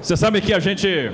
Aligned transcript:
Você 0.00 0.16
sabe 0.16 0.40
que 0.40 0.54
a 0.54 0.60
gente 0.60 1.10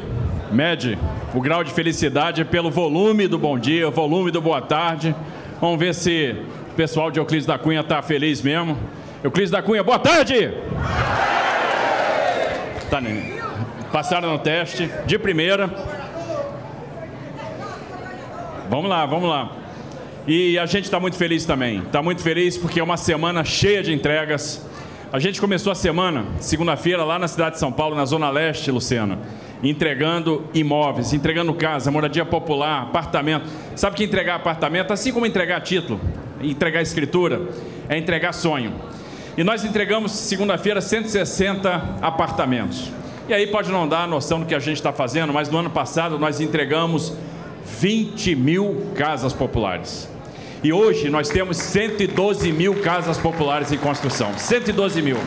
mede 0.53 0.99
o 1.33 1.41
grau 1.41 1.65
de 1.65 1.73
felicidade 1.73 2.45
pelo 2.45 2.71
volume 2.71 3.27
do 3.27 3.39
bom 3.39 3.59
dia, 3.59 3.89
volume 3.89 4.31
do 4.31 4.43
boa 4.43 4.61
tarde. 4.61 5.17
Vamos 5.59 5.79
ver 5.79 5.95
se 5.95 6.37
o 6.71 6.75
pessoal 6.75 7.11
de 7.11 7.19
Euclides 7.19 7.47
da 7.47 7.59
Cunha 7.59 7.81
está 7.81 8.03
feliz 8.03 8.43
mesmo. 8.43 8.77
Euclides 9.23 9.51
da 9.51 9.63
Cunha, 9.63 9.83
boa 9.83 9.99
tarde! 9.99 10.53
Tá, 12.91 13.01
né? 13.01 13.41
Passaram 13.91 14.31
no 14.31 14.39
teste 14.39 14.91
de 15.07 15.19
primeira. 15.19 15.67
Vamos 18.69 18.91
lá, 18.91 19.07
vamos 19.07 19.31
lá. 19.31 19.51
E 20.27 20.59
a 20.59 20.67
gente 20.67 20.85
está 20.85 21.01
muito 21.01 21.17
feliz 21.17 21.47
também. 21.47 21.79
Está 21.79 22.03
muito 22.03 22.23
feliz 22.23 22.59
porque 22.59 22.81
é 22.81 22.83
uma 22.83 22.99
semana 22.99 23.45
cheia 23.45 23.83
de 23.83 23.95
entregas. 23.95 24.63
A 25.15 25.21
gente 25.21 25.41
começou 25.41 25.71
a 25.71 25.77
semana, 25.77 26.25
segunda-feira, 26.41 27.05
lá 27.05 27.21
na 27.21 27.29
cidade 27.29 27.55
de 27.55 27.61
São 27.61 27.71
Paulo, 27.71 27.95
na 27.95 28.05
Zona 28.05 28.29
Leste, 28.31 28.69
Luciana, 28.73 29.21
entregando 29.63 30.43
imóveis, 30.53 31.13
entregando 31.13 31.55
casa, 31.55 31.89
moradia 31.89 32.25
popular, 32.25 32.83
apartamento. 32.83 33.47
Sabe 33.77 33.95
que 33.95 34.03
entregar 34.03 34.35
apartamento, 34.35 34.93
assim 34.93 35.13
como 35.13 35.25
entregar 35.25 35.61
título, 35.61 36.01
entregar 36.43 36.83
escritura, 36.83 37.43
é 37.89 37.97
entregar 37.97 38.33
sonho. 38.33 38.75
E 39.37 39.45
nós 39.45 39.65
entregamos, 39.65 40.11
segunda-feira, 40.11 40.81
160 40.81 41.99
apartamentos. 42.03 42.91
E 43.29 43.33
aí 43.33 43.47
pode 43.47 43.71
não 43.71 43.87
dar 43.87 44.03
a 44.03 44.09
noção 44.09 44.41
do 44.41 44.47
que 44.47 44.55
a 44.57 44.59
gente 44.59 44.79
está 44.79 44.93
fazendo, 44.93 45.33
mas 45.33 45.49
no 45.49 45.59
ano 45.59 45.71
passado 45.71 46.19
nós 46.19 46.41
entregamos 46.41 47.17
20 47.79 48.35
mil 48.35 48.91
casas 48.97 49.33
populares. 49.33 50.13
E 50.65 50.73
hoje 50.73 51.11
nós 51.11 51.29
temos 51.29 51.59
112 51.59 52.51
mil 52.51 52.81
casas 52.81 53.19
populares 53.19 53.71
em 53.71 53.77
construção. 53.77 54.33
112 54.39 55.03
mil. 55.03 55.19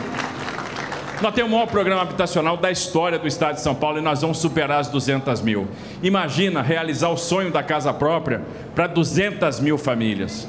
Nós 1.22 1.32
temos 1.32 1.52
o 1.52 1.54
maior 1.54 1.68
programa 1.68 2.02
habitacional 2.02 2.56
da 2.56 2.72
história 2.72 3.20
do 3.20 3.28
estado 3.28 3.54
de 3.54 3.60
São 3.60 3.72
Paulo 3.72 3.98
e 3.98 4.00
nós 4.00 4.20
vamos 4.20 4.38
superar 4.38 4.80
as 4.80 4.88
200 4.88 5.40
mil. 5.40 5.68
Imagina 6.02 6.60
realizar 6.60 7.10
o 7.10 7.16
sonho 7.16 7.52
da 7.52 7.62
casa 7.62 7.94
própria 7.94 8.42
para 8.74 8.88
200 8.88 9.60
mil 9.60 9.78
famílias. 9.78 10.48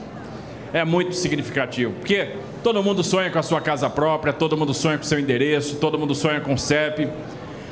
É 0.73 0.83
muito 0.83 1.13
significativo, 1.13 1.93
porque 1.93 2.31
todo 2.63 2.81
mundo 2.81 3.03
sonha 3.03 3.29
com 3.29 3.37
a 3.37 3.43
sua 3.43 3.61
casa 3.61 3.91
própria, 3.91 4.33
todo 4.33 4.57
mundo 4.57 4.73
sonha 4.73 4.97
com 4.97 5.03
o 5.03 5.07
seu 5.07 5.19
endereço, 5.19 5.75
todo 5.75 5.99
mundo 5.99 6.15
sonha 6.15 6.41
com 6.41 6.55
o 6.55 6.57
CEP. 6.57 7.07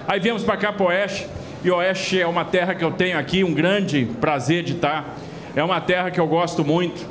Aí 0.07 0.19
viemos 0.19 0.43
para 0.43 0.55
cá 0.55 0.71
para 0.71 0.85
Oeste, 0.85 1.27
e 1.63 1.71
Oeste 1.71 2.21
é 2.21 2.27
uma 2.27 2.45
terra 2.45 2.75
que 2.75 2.83
eu 2.83 2.91
tenho 2.91 3.17
aqui 3.17 3.43
um 3.43 3.55
grande 3.55 4.07
prazer 4.21 4.63
de 4.63 4.73
estar 4.73 5.17
é 5.57 5.63
uma 5.63 5.81
terra 5.81 6.11
que 6.11 6.19
eu 6.19 6.27
gosto 6.27 6.63
muito, 6.63 7.03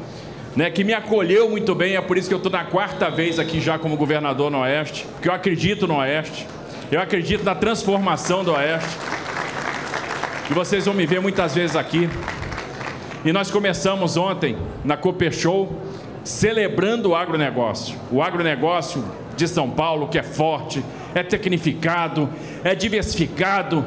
né, 0.54 0.70
que 0.70 0.84
me 0.84 0.94
acolheu 0.94 1.50
muito 1.50 1.74
bem, 1.74 1.96
é 1.96 2.00
por 2.00 2.16
isso 2.16 2.28
que 2.28 2.34
eu 2.34 2.38
estou 2.38 2.52
na 2.52 2.64
quarta 2.64 3.10
vez 3.10 3.40
aqui 3.40 3.60
já 3.60 3.76
como 3.76 3.96
governador 3.96 4.52
no 4.52 4.60
Oeste, 4.60 5.04
porque 5.14 5.28
eu 5.28 5.32
acredito 5.32 5.88
no 5.88 5.96
Oeste, 5.96 6.46
eu 6.92 7.00
acredito 7.00 7.42
na 7.42 7.56
transformação 7.56 8.44
do 8.44 8.52
Oeste. 8.52 8.88
E 10.48 10.54
vocês 10.54 10.84
vão 10.84 10.94
me 10.94 11.04
ver 11.04 11.20
muitas 11.20 11.56
vezes 11.56 11.74
aqui. 11.74 12.08
E 13.24 13.32
nós 13.32 13.50
começamos 13.50 14.16
ontem 14.16 14.56
na 14.84 14.96
Cooper 14.96 15.32
Show 15.32 15.82
celebrando 16.22 17.10
o 17.10 17.16
agronegócio. 17.16 17.98
O 18.12 18.22
agronegócio 18.22 19.04
de 19.36 19.48
São 19.48 19.68
Paulo, 19.68 20.06
que 20.06 20.20
é 20.20 20.22
forte, 20.22 20.84
é 21.16 21.24
tecnificado, 21.24 22.28
é 22.62 22.76
diversificado, 22.76 23.84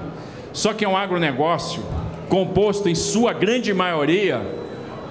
só 0.52 0.74
que 0.74 0.84
é 0.84 0.90
um 0.90 0.98
agronegócio 0.98 1.82
composto 2.30 2.88
em 2.88 2.96
sua 2.96 3.34
grande 3.34 3.74
maioria 3.74 4.42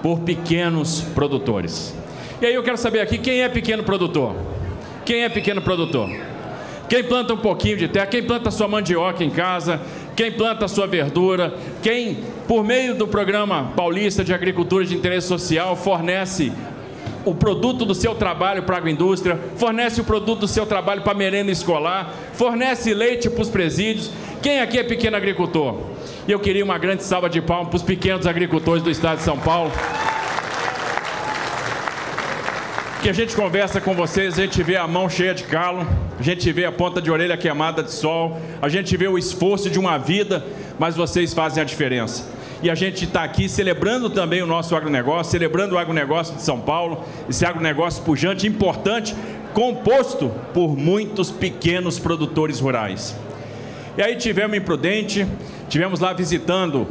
por 0.03 0.21
pequenos 0.21 1.03
produtores. 1.15 1.95
E 2.41 2.47
aí 2.47 2.55
eu 2.55 2.63
quero 2.63 2.79
saber 2.79 3.01
aqui 3.01 3.19
quem 3.19 3.43
é 3.43 3.49
pequeno 3.49 3.83
produtor? 3.83 4.37
Quem 5.05 5.25
é 5.25 5.29
pequeno 5.29 5.61
produtor? 5.61 6.09
Quem 6.89 7.05
planta 7.05 7.35
um 7.35 7.39
pouquinho 7.39 7.77
de 7.77 7.89
terra, 7.89 8.07
quem 8.07 8.23
planta 8.23 8.51
sua 8.51 8.67
mandioca 8.67 9.23
em 9.23 9.29
casa, 9.29 9.81
quem 10.17 10.33
planta 10.33 10.67
sua 10.67 10.87
verdura, 10.87 11.55
quem, 11.83 12.19
por 12.47 12.65
meio 12.65 12.95
do 12.95 13.07
programa 13.07 13.73
paulista 13.77 14.25
de 14.25 14.33
agricultura 14.33 14.85
de 14.85 14.97
interesse 14.97 15.27
social, 15.29 15.77
fornece 15.77 16.51
o 17.25 17.35
produto 17.35 17.85
do 17.85 17.95
seu 17.95 18.15
trabalho 18.15 18.63
para 18.63 18.77
a 18.77 18.79
agroindústria, 18.79 19.39
fornece 19.57 20.01
o 20.01 20.05
produto 20.05 20.41
do 20.41 20.49
seu 20.49 20.67
trabalho 20.67 21.03
para 21.03 21.13
a 21.13 21.17
merenda 21.17 21.51
escolar, 21.51 22.15
fornece 22.33 22.95
leite 22.95 23.29
para 23.29 23.43
os 23.43 23.49
presídios. 23.49 24.11
Quem 24.43 24.61
aqui 24.61 24.79
é 24.79 24.85
pequeno 24.85 25.17
agricultor? 25.17 25.77
E 26.27 26.33
eu 26.33 26.39
queria 26.39 26.65
uma 26.65 26.79
grande 26.79 27.03
salva 27.03 27.29
de 27.29 27.41
palmas 27.41 27.69
para 27.69 27.77
os 27.77 27.83
pequenos 27.83 28.27
agricultores 28.27 28.83
do 28.83 28.91
estado 28.91 29.19
de 29.19 29.25
São 29.25 29.39
Paulo. 29.39 29.73
Que 33.03 33.09
a 33.09 33.13
gente 33.13 33.35
conversa 33.35 33.81
com 33.81 33.95
vocês, 33.95 34.39
a 34.39 34.43
gente 34.43 34.63
vê 34.63 34.77
a 34.77 34.87
mão 34.87 35.09
cheia 35.09 35.33
de 35.33 35.45
calo, 35.45 35.87
a 36.19 36.23
gente 36.23 36.51
vê 36.51 36.65
a 36.65 36.73
ponta 36.73 37.01
de 37.01 37.11
orelha 37.11 37.37
queimada 37.37 37.83
de 37.83 37.93
sol, 37.93 38.41
a 38.61 38.69
gente 38.69 38.97
vê 38.97 39.07
o 39.07 39.17
esforço 39.17 39.71
de 39.71 39.79
uma 39.79 39.97
vida, 39.99 40.45
mas 40.79 40.97
vocês 40.97 41.33
fazem 41.33 41.63
a 41.63 41.65
diferença. 41.65 42.38
E 42.61 42.69
a 42.69 42.75
gente 42.75 43.05
está 43.05 43.23
aqui 43.23 43.49
celebrando 43.49 44.11
também 44.11 44.43
o 44.43 44.47
nosso 44.47 44.75
agronegócio, 44.75 45.31
celebrando 45.31 45.77
o 45.77 45.79
agronegócio 45.79 46.35
de 46.35 46.43
São 46.43 46.61
Paulo, 46.61 47.05
esse 47.29 47.47
agronegócio 47.47 48.03
pujante, 48.03 48.49
importante, 48.49 49.15
composto 49.55 50.31
por 50.53 50.77
muitos 50.77 51.31
pequenos 51.31 51.99
produtores 51.99 52.59
rurais. 52.59 53.17
E 53.97 54.03
aí 54.03 54.17
tivemos 54.17 54.57
Imprudente, 54.57 55.27
tivemos 55.69 56.01
lá 56.01 56.13
visitando 56.13 56.87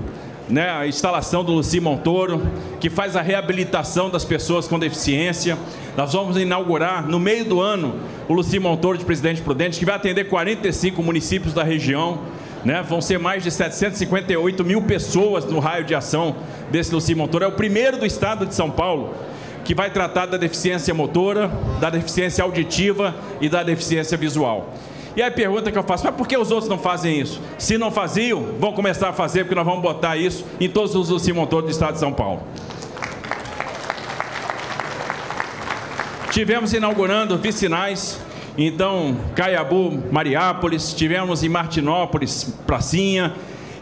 né, 0.50 0.69
a 0.69 0.88
instalação 0.88 1.44
do 1.44 1.51
Luci 1.51 1.79
Montoro, 1.79 2.41
que 2.79 2.89
faz 2.89 3.16
a 3.16 3.22
reabilitação 3.22 4.09
das 4.09 4.23
pessoas 4.23 4.67
com 4.67 4.79
deficiência. 4.79 5.57
Nós 5.97 6.13
vamos 6.13 6.38
inaugurar 6.38 7.07
no 7.07 7.19
meio 7.19 7.44
do 7.44 7.59
ano 7.59 7.95
o 8.27 8.33
Luci 8.33 8.59
Montoro 8.59 8.97
de 8.97 9.06
Presidente 9.06 9.41
Prudente, 9.41 9.79
que 9.79 9.85
vai 9.85 9.95
atender 9.95 10.25
45 10.25 11.03
municípios 11.03 11.53
da 11.53 11.63
região. 11.63 12.19
Né? 12.67 12.83
Vão 12.83 13.00
ser 13.00 13.17
mais 13.17 13.44
de 13.44 13.50
758 13.50 14.66
mil 14.66 14.81
pessoas 14.81 15.45
no 15.45 15.57
raio 15.57 15.85
de 15.85 15.95
ação 15.95 16.35
desse 16.69 16.94
Luci 16.94 17.16
Montoro. 17.16 17.45
É 17.45 17.47
o 17.47 17.53
primeiro 17.53 17.95
do 17.95 18.05
estado 18.05 18.45
de 18.45 18.53
São 18.53 18.69
Paulo 18.69 19.16
que 19.63 19.73
vai 19.73 19.89
tratar 19.89 20.25
da 20.25 20.35
deficiência 20.35 20.94
motora, 20.94 21.50
da 21.79 21.89
deficiência 21.89 22.44
auditiva 22.44 23.16
e 23.39 23.47
da 23.47 23.63
deficiência 23.63 24.17
visual. 24.17 24.73
E 25.16 25.22
aí 25.22 25.29
a 25.29 25.31
pergunta 25.31 25.72
que 25.72 25.77
eu 25.77 25.83
faço, 25.83 26.03
mas 26.03 26.13
por 26.13 26.27
que 26.27 26.38
os 26.38 26.51
outros 26.51 26.69
não 26.69 26.77
fazem 26.77 27.17
isso? 27.17 27.39
Se 27.57 27.77
não 27.77 27.89
faziam, 27.89 28.44
vão 28.59 28.73
começar 28.73 29.07
a 29.07 29.13
fazer, 29.13 29.45
porque 29.45 29.56
nós 29.56 29.66
vamos 29.66 29.81
botar 29.81 30.17
isso 30.17 30.45
em 30.59 30.67
todos 30.67 30.94
os 30.94 31.22
Simon 31.22 31.45
do 31.45 31.69
estado 31.69 31.94
de 31.94 32.00
São 32.00 32.11
Paulo. 32.11 32.41
Tivemos 36.31 36.73
inaugurando 36.73 37.38
vicinais, 37.38 38.19
então 38.57 39.16
Caiabu, 39.35 40.03
Mariápolis, 40.12 40.94
tivemos 40.94 41.44
em 41.44 41.50
Martinópolis, 41.50 42.53
Pracinha, 42.66 43.34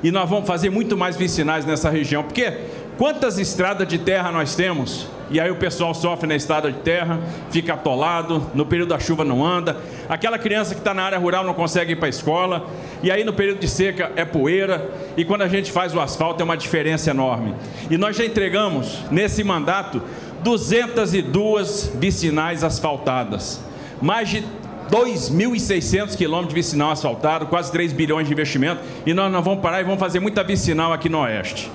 e 0.04 0.12
nós 0.12 0.30
vamos 0.30 0.48
fazer 0.48 0.70
muito 0.70 0.98
mais 0.98 1.16
vicinais 1.16 1.66
nessa 1.66 1.90
região, 1.90 2.24
porque 2.24 2.52
quantas 2.98 3.40
estradas 3.40 3.88
de 3.88 3.98
terra 3.98 4.32
nós 4.32 4.56
temos 4.56 5.08
e 5.30 5.40
aí 5.40 5.50
o 5.50 5.56
pessoal 5.56 5.94
sofre 5.94 6.28
na 6.28 6.36
estrada 6.36 6.72
de 6.72 6.80
terra, 6.80 7.20
fica 7.50 7.74
atolado, 7.74 8.52
no 8.54 8.66
período 8.66 8.90
da 8.90 9.00
chuva 9.00 9.24
não 9.24 9.44
anda. 9.46 9.78
Aquela 10.08 10.38
criança 10.38 10.76
que 10.76 10.82
está 10.82 10.94
na 10.94 11.04
área 11.04 11.18
rural 11.18 11.44
não 11.44 11.54
consegue 11.54 11.94
ir 11.94 11.96
para 11.96 12.08
a 12.08 12.10
escola, 12.10 12.68
e 13.02 13.10
aí 13.10 13.24
no 13.24 13.34
período 13.34 13.60
de 13.60 13.68
seca 13.68 14.12
é 14.16 14.24
poeira, 14.24 14.90
e 15.18 15.26
quando 15.26 15.42
a 15.42 15.48
gente 15.48 15.72
faz 15.72 15.96
o 15.96 16.00
asfalto 16.00 16.42
é 16.42 16.44
uma 16.44 16.58
diferença 16.58 17.10
enorme. 17.10 17.56
E 17.90 17.98
nós 17.98 18.16
já 18.16 18.24
entregamos, 18.24 19.00
nesse 19.10 19.44
mandato, 19.44 20.02
202 20.44 21.94
vicinais 21.96 22.64
asfaltadas, 22.64 23.64
mais 24.00 24.30
de 24.30 24.44
2.600 24.92 26.16
quilômetros 26.16 26.54
de 26.54 26.56
vicinal 26.56 26.92
asfaltado, 26.92 27.48
quase 27.48 27.72
3 27.72 27.94
bilhões 27.94 28.28
de 28.28 28.34
investimento, 28.34 28.82
e 29.06 29.14
nós 29.14 29.32
não 29.32 29.42
vamos 29.42 29.62
parar 29.62 29.82
e 29.82 29.84
vamos 29.84 30.00
fazer 30.00 30.20
muita 30.20 30.44
vicinal 30.44 30.94
aqui 30.94 31.10
no 31.10 31.20
Oeste. 31.20 31.72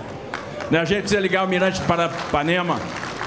Né, 0.70 0.78
a 0.78 0.84
gente 0.84 1.00
precisa 1.00 1.20
ligar 1.20 1.44
o 1.44 1.48
Mirante 1.48 1.80
para 1.82 2.08
Panema, 2.08 2.78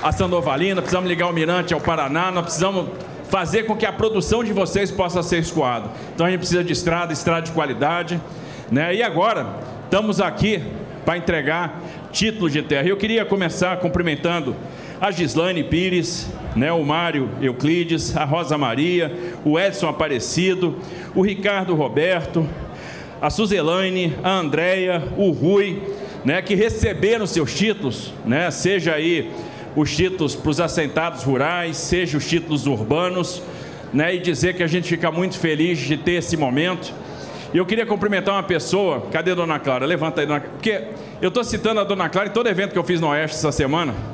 a 0.02 0.12
Sandovalina, 0.12 0.82
precisamos 0.82 1.10
ligar 1.10 1.28
o 1.28 1.34
Mirante 1.34 1.74
ao 1.74 1.82
Paraná, 1.82 2.32
nós 2.32 2.44
precisamos 2.44 2.88
fazer 3.30 3.64
com 3.64 3.76
que 3.76 3.86
a 3.86 3.92
produção 3.92 4.44
de 4.44 4.54
vocês 4.54 4.92
possa 4.92 5.24
ser 5.24 5.40
escoada. 5.40 5.90
Então 6.14 6.26
a 6.26 6.30
gente 6.30 6.40
precisa 6.40 6.64
de 6.64 6.72
estrada, 6.72 7.12
estrada 7.12 7.42
de 7.42 7.52
qualidade, 7.52 8.22
né? 8.72 8.94
E 8.94 9.02
agora 9.02 9.56
estamos 9.86 10.22
aqui 10.22 10.63
para 11.04 11.18
entregar 11.18 11.81
títulos 12.12 12.52
de 12.54 12.62
terra. 12.62 12.88
Eu 12.88 12.96
queria 12.96 13.25
começar 13.25 13.75
cumprimentando 13.78 14.56
a 15.04 15.12
Gislaine 15.12 15.66
Pires, 15.66 16.32
né, 16.56 16.72
o 16.72 16.82
Mário 16.82 17.30
Euclides, 17.42 18.16
a 18.16 18.24
Rosa 18.24 18.58
Maria, 18.58 19.14
o 19.44 19.60
Edson 19.60 19.90
Aparecido, 19.90 20.78
o 21.14 21.22
Ricardo 21.22 21.76
Roberto, 21.76 22.48
a 23.22 23.30
Suzelaine, 23.30 24.16
a 24.24 24.32
Andréia, 24.32 25.04
o 25.18 25.32
Rui, 25.32 25.84
né, 26.24 26.42
que 26.42 26.56
receberam 26.56 27.28
seus 27.28 27.54
títulos, 27.54 28.14
né, 28.26 28.50
seja 28.50 28.94
aí 28.94 29.30
os 29.76 29.94
títulos 29.94 30.38
para 30.38 30.52
os 30.52 30.62
assentados 30.62 31.24
rurais, 31.24 31.76
seja 31.76 32.18
os 32.18 32.26
títulos 32.26 32.66
urbanos, 32.66 33.44
né, 33.92 34.16
e 34.16 34.20
dizer 34.20 34.56
que 34.56 34.64
a 34.64 34.68
gente 34.68 34.88
fica 34.88 35.12
muito 35.12 35.38
feliz 35.38 35.80
de 35.80 35.98
ter 35.98 36.14
esse 36.14 36.38
momento. 36.38 36.94
E 37.54 37.58
eu 37.58 37.66
queria 37.66 37.86
cumprimentar 37.86 38.36
uma 38.36 38.44
pessoa, 38.44 39.06
cadê 39.12 39.32
a 39.32 39.36
dona 39.36 39.60
Clara? 39.60 39.86
Levanta 39.86 40.22
aí, 40.22 40.28
dona 40.28 40.40
Porque 40.40 40.82
eu 41.22 41.28
estou 41.28 41.44
citando 41.44 41.82
a 41.82 41.84
dona 41.84 42.08
Clara 42.08 42.30
em 42.30 42.32
todo 42.32 42.48
evento 42.48 42.72
que 42.72 42.80
eu 42.80 42.86
fiz 42.86 43.02
no 43.02 43.10
Oeste 43.10 43.36
essa 43.36 43.52
semana. 43.52 44.12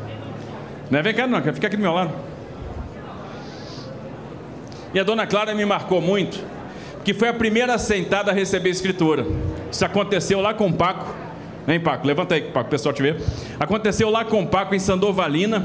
Né? 0.90 1.02
Vem 1.02 1.14
cá, 1.14 1.28
Clara, 1.28 1.54
fica 1.54 1.68
aqui 1.68 1.76
do 1.76 1.82
meu 1.82 1.94
lado. 1.94 2.12
E 4.94 5.00
a 5.00 5.04
dona 5.04 5.28
Clara 5.28 5.54
me 5.54 5.64
marcou 5.66 6.02
muito, 6.02 6.44
que 7.04 7.14
foi 7.14 7.28
a 7.28 7.34
primeira 7.34 7.78
sentada 7.78 8.32
a 8.32 8.34
receber 8.34 8.70
a 8.70 8.72
escritura. 8.72 9.26
Isso 9.72 9.86
aconteceu 9.86 10.42
lá 10.42 10.54
com 10.54 10.68
o 10.68 10.74
Paco. 10.74 11.14
Vem, 11.68 11.80
Paco, 11.80 12.08
levanta 12.08 12.34
aí, 12.34 12.42
Paco, 12.42 12.68
o 12.68 12.72
pessoal 12.72 12.94
te 12.94 13.04
ver. 13.04 13.22
Aconteceu 13.60 14.10
lá 14.10 14.26
com 14.26 14.42
o 14.42 14.48
Paco 14.48 14.74
em 14.74 14.80
Sandovalina. 14.80 15.64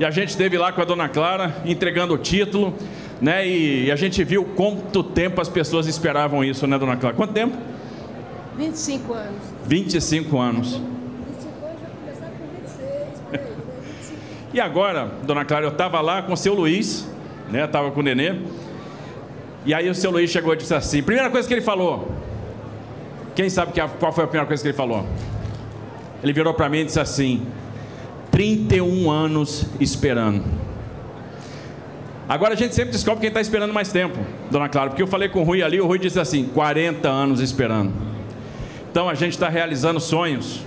E 0.00 0.04
a 0.04 0.10
gente 0.10 0.30
esteve 0.30 0.56
lá 0.56 0.72
com 0.72 0.80
a 0.80 0.84
dona 0.84 1.08
Clara 1.08 1.54
entregando 1.66 2.14
o 2.14 2.18
título. 2.18 2.74
Né? 3.20 3.46
E, 3.46 3.92
a 3.92 3.96
gente 3.96 4.24
viu 4.24 4.44
quanto 4.44 5.04
tempo 5.04 5.40
as 5.40 5.48
pessoas 5.48 5.86
esperavam 5.86 6.42
isso, 6.42 6.66
né, 6.66 6.78
dona 6.78 6.96
Clara? 6.96 7.14
Quanto 7.14 7.32
tempo? 7.32 7.56
25 8.56 9.12
anos. 9.12 9.42
25 9.66 10.38
anos. 10.38 10.80
E 14.52 14.60
agora, 14.60 15.10
dona 15.22 15.44
Clara, 15.44 15.64
eu 15.64 15.70
estava 15.70 16.00
lá 16.00 16.22
com 16.22 16.34
o 16.34 16.36
seu 16.36 16.52
Luiz, 16.52 17.08
né? 17.50 17.64
Estava 17.64 17.90
com 17.90 18.00
o 18.00 18.02
Nenê. 18.02 18.34
E 19.64 19.72
aí 19.72 19.88
o 19.88 19.94
seu 19.94 20.10
Luiz 20.10 20.30
chegou 20.30 20.52
e 20.52 20.56
disse 20.56 20.74
assim: 20.74 21.02
primeira 21.02 21.30
coisa 21.30 21.48
que 21.48 21.54
ele 21.54 21.62
falou. 21.62 22.12
Quem 23.34 23.48
sabe 23.48 23.72
qual 23.98 24.12
foi 24.12 24.24
a 24.24 24.26
primeira 24.26 24.46
coisa 24.46 24.62
que 24.62 24.68
ele 24.68 24.76
falou? 24.76 25.06
Ele 26.22 26.32
virou 26.34 26.52
para 26.52 26.68
mim 26.68 26.80
e 26.80 26.84
disse 26.84 27.00
assim: 27.00 27.46
31 28.30 29.10
anos 29.10 29.66
esperando. 29.80 30.44
Agora 32.28 32.52
a 32.52 32.56
gente 32.56 32.74
sempre 32.74 32.92
descobre 32.92 33.20
quem 33.20 33.28
está 33.28 33.40
esperando 33.40 33.72
mais 33.72 33.90
tempo, 33.90 34.18
dona 34.50 34.68
Clara, 34.68 34.90
porque 34.90 35.02
eu 35.02 35.06
falei 35.06 35.28
com 35.28 35.40
o 35.40 35.44
Rui 35.44 35.62
ali, 35.62 35.80
o 35.80 35.86
Rui 35.86 35.98
disse 35.98 36.20
assim: 36.20 36.44
40 36.44 37.08
anos 37.08 37.40
esperando. 37.40 37.90
Então 38.90 39.08
a 39.08 39.14
gente 39.14 39.32
está 39.32 39.48
realizando 39.48 39.98
sonhos 39.98 40.60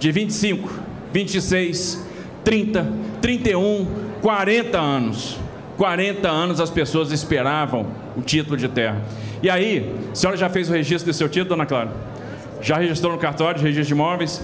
de 0.00 0.10
25, 0.10 0.68
26, 1.12 2.04
30, 2.44 2.86
31, 3.20 3.86
40 4.20 4.78
anos. 4.78 5.38
40 5.76 6.28
anos 6.28 6.60
as 6.60 6.70
pessoas 6.70 7.10
esperavam 7.10 7.86
o 8.16 8.22
título 8.22 8.56
de 8.56 8.68
terra. 8.68 9.02
E 9.42 9.50
aí, 9.50 9.94
a 10.12 10.14
senhora 10.14 10.36
já 10.36 10.48
fez 10.48 10.68
o 10.68 10.72
registro 10.72 11.10
do 11.10 11.14
seu 11.14 11.28
título, 11.28 11.50
dona 11.50 11.66
Clara? 11.66 11.90
Já 12.60 12.78
registrou 12.78 13.12
no 13.12 13.18
cartório 13.18 13.58
de 13.58 13.64
registro 13.64 13.94
de 13.96 14.00
imóveis? 14.00 14.40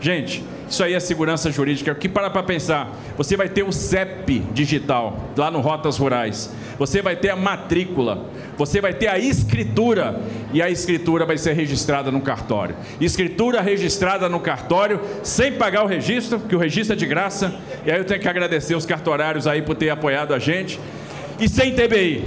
Gente, 0.00 0.42
isso 0.68 0.82
aí 0.82 0.94
é 0.94 1.00
segurança 1.00 1.50
jurídica. 1.50 1.94
Que 1.94 2.08
para 2.08 2.28
para 2.28 2.42
pensar, 2.42 2.92
você 3.16 3.36
vai 3.36 3.48
ter 3.48 3.62
o 3.62 3.72
CEP 3.72 4.40
digital 4.52 5.30
lá 5.36 5.50
no 5.50 5.60
Rotas 5.60 5.96
Rurais. 5.96 6.52
Você 6.78 7.00
vai 7.00 7.16
ter 7.16 7.30
a 7.30 7.36
matrícula, 7.36 8.26
você 8.56 8.80
vai 8.80 8.92
ter 8.92 9.08
a 9.08 9.18
escritura 9.18 10.20
e 10.52 10.60
a 10.60 10.68
escritura 10.68 11.24
vai 11.24 11.38
ser 11.38 11.54
registrada 11.54 12.10
no 12.10 12.20
cartório. 12.20 12.76
Escritura 13.00 13.62
registrada 13.62 14.28
no 14.28 14.40
cartório 14.40 15.00
sem 15.22 15.52
pagar 15.52 15.84
o 15.84 15.86
registro, 15.86 16.40
que 16.40 16.54
o 16.54 16.58
registro 16.58 16.94
é 16.94 16.96
de 16.96 17.06
graça. 17.06 17.54
E 17.84 17.90
aí 17.90 17.98
eu 17.98 18.04
tenho 18.04 18.20
que 18.20 18.28
agradecer 18.28 18.74
os 18.74 18.84
cartorários 18.84 19.46
aí 19.46 19.62
por 19.62 19.76
ter 19.76 19.90
apoiado 19.90 20.34
a 20.34 20.38
gente. 20.38 20.78
E 21.38 21.48
sem 21.48 21.74
TBI. 21.74 22.24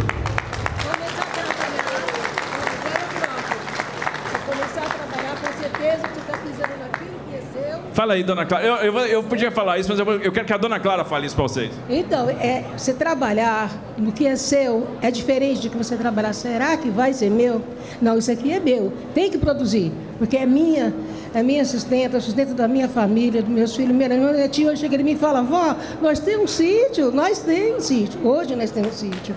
Fala 7.99 8.13
aí, 8.13 8.23
dona 8.23 8.45
Clara. 8.45 8.65
Eu, 8.65 8.75
eu, 8.75 8.97
eu, 9.07 9.23
podia 9.23 9.51
falar 9.51 9.77
isso, 9.77 9.89
mas 9.89 9.99
eu, 9.99 10.09
eu 10.21 10.31
quero 10.31 10.47
que 10.47 10.53
a 10.53 10.57
dona 10.57 10.79
Clara 10.79 11.03
fale 11.03 11.25
isso 11.27 11.35
para 11.35 11.43
vocês. 11.43 11.69
Então, 11.89 12.29
é, 12.29 12.63
você 12.77 12.93
trabalhar 12.93 13.69
no 13.97 14.13
que 14.13 14.25
é 14.25 14.37
seu 14.37 14.87
é 15.01 15.11
diferente 15.11 15.59
de 15.59 15.69
que 15.69 15.75
você 15.75 15.97
trabalhar. 15.97 16.31
Será 16.31 16.77
que 16.77 16.89
vai 16.89 17.11
ser 17.11 17.29
meu? 17.29 17.61
Não, 18.01 18.17
isso 18.17 18.31
aqui 18.31 18.53
é 18.53 18.59
meu. 18.61 18.93
Tem 19.13 19.29
que 19.29 19.37
produzir, 19.37 19.91
porque 20.17 20.37
é 20.37 20.45
minha, 20.45 20.93
é 21.33 21.43
minha 21.43 21.61
assistente, 21.61 22.15
é 22.15 22.19
sustento 22.21 22.53
da 22.53 22.69
minha 22.69 22.87
família, 22.87 23.41
dos 23.41 23.51
meus 23.51 23.75
filhos. 23.75 23.93
Meu 23.93 24.07
netinho 24.07 24.71
hoje 24.71 24.79
chega 24.79 24.95
e 24.95 25.03
me 25.03 25.17
fala: 25.17 25.41
vó, 25.41 25.75
nós 26.01 26.19
temos 26.19 26.43
um 26.43 26.47
sítio, 26.47 27.11
nós 27.11 27.39
temos 27.39 27.79
um 27.79 27.85
sítio. 27.85 28.25
Hoje 28.25 28.55
nós 28.55 28.71
temos 28.71 28.91
um 28.93 28.97
sítio. 28.97 29.35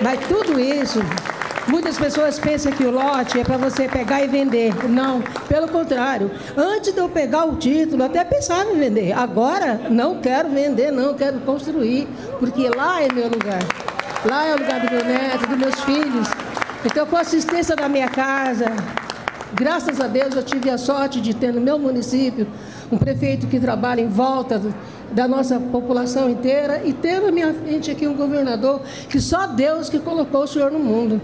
Mas 0.00 0.20
tudo 0.28 0.60
isso 0.60 1.00
Muitas 1.68 1.98
pessoas 1.98 2.38
pensam 2.38 2.72
que 2.72 2.82
o 2.82 2.90
lote 2.90 3.38
é 3.38 3.44
para 3.44 3.58
você 3.58 3.86
pegar 3.86 4.24
e 4.24 4.26
vender. 4.26 4.74
Não, 4.88 5.20
pelo 5.46 5.68
contrário. 5.68 6.30
Antes 6.56 6.94
de 6.94 6.98
eu 6.98 7.10
pegar 7.10 7.44
o 7.44 7.56
título, 7.56 8.04
até 8.04 8.24
pensava 8.24 8.70
em 8.70 8.78
vender. 8.78 9.12
Agora, 9.12 9.78
não 9.90 10.18
quero 10.18 10.48
vender, 10.48 10.90
não, 10.90 11.12
quero 11.12 11.40
construir, 11.40 12.08
porque 12.38 12.70
lá 12.70 13.02
é 13.02 13.12
meu 13.12 13.28
lugar. 13.28 13.60
Lá 14.24 14.46
é 14.46 14.54
o 14.54 14.58
lugar 14.58 14.80
do 14.80 14.90
meu 14.90 15.04
neto, 15.04 15.46
dos 15.46 15.58
meus 15.58 15.80
filhos. 15.80 16.28
Então, 16.86 17.06
com 17.06 17.16
a 17.16 17.20
assistência 17.20 17.76
da 17.76 17.86
minha 17.86 18.08
casa, 18.08 18.72
graças 19.52 20.00
a 20.00 20.06
Deus 20.06 20.34
eu 20.34 20.42
tive 20.42 20.70
a 20.70 20.78
sorte 20.78 21.20
de 21.20 21.34
ter 21.34 21.52
no 21.52 21.60
meu 21.60 21.78
município 21.78 22.46
um 22.90 22.96
prefeito 22.96 23.46
que 23.46 23.60
trabalha 23.60 24.00
em 24.00 24.08
volta 24.08 24.58
do, 24.58 24.74
da 25.12 25.28
nossa 25.28 25.60
população 25.60 26.30
inteira 26.30 26.80
e 26.82 26.94
ter 26.94 27.20
na 27.20 27.30
minha 27.30 27.52
frente 27.52 27.90
aqui 27.90 28.06
um 28.08 28.14
governador 28.14 28.80
que 29.08 29.20
só 29.20 29.46
Deus 29.46 29.90
que 29.90 29.98
colocou 29.98 30.44
o 30.44 30.46
senhor 30.46 30.70
no 30.70 30.78
mundo. 30.78 31.20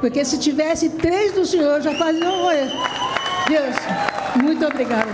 Porque 0.00 0.24
se 0.24 0.38
tivesse 0.38 0.90
três 0.90 1.32
do 1.32 1.44
Senhor, 1.44 1.80
já 1.80 1.94
fazia 1.94 2.30
oi. 2.30 2.56
Deus, 3.48 3.76
muito 4.42 4.64
obrigada. 4.66 5.08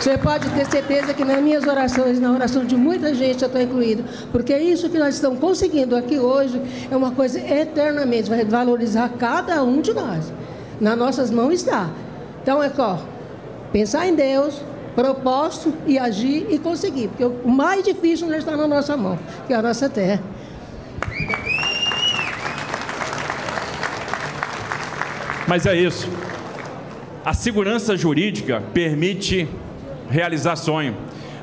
Você 0.00 0.16
pode 0.16 0.48
ter 0.50 0.64
certeza 0.64 1.12
que 1.12 1.24
nas 1.24 1.42
minhas 1.42 1.66
orações, 1.66 2.18
na 2.18 2.32
oração 2.32 2.64
de 2.64 2.74
muita 2.74 3.14
gente, 3.14 3.42
eu 3.42 3.46
estou 3.48 3.60
incluído. 3.60 4.02
Porque 4.32 4.56
isso 4.56 4.88
que 4.88 4.98
nós 4.98 5.14
estamos 5.14 5.38
conseguindo 5.38 5.94
aqui 5.94 6.18
hoje 6.18 6.60
é 6.90 6.96
uma 6.96 7.10
coisa 7.10 7.38
eternamente, 7.38 8.30
vai 8.30 8.44
valorizar 8.44 9.10
cada 9.18 9.62
um 9.62 9.82
de 9.82 9.92
nós. 9.92 10.32
Nas 10.80 10.96
nossas 10.96 11.30
mãos 11.30 11.52
está. 11.52 11.90
Então 12.42 12.62
é 12.62 12.72
ó, 12.78 12.96
pensar 13.72 14.06
em 14.06 14.14
Deus, 14.14 14.62
propósito 14.94 15.74
e 15.86 15.98
agir 15.98 16.46
e 16.48 16.58
conseguir. 16.58 17.08
Porque 17.08 17.24
o 17.24 17.48
mais 17.48 17.84
difícil 17.84 18.26
não 18.26 18.38
está 18.38 18.56
na 18.56 18.66
nossa 18.66 18.96
mão, 18.96 19.18
que 19.46 19.52
é 19.52 19.56
a 19.56 19.62
nossa 19.62 19.88
terra. 19.88 20.22
Mas 25.50 25.66
é 25.66 25.74
isso. 25.74 26.08
A 27.24 27.34
segurança 27.34 27.96
jurídica 27.96 28.62
permite 28.72 29.48
realizar 30.08 30.54
sonho. 30.54 30.96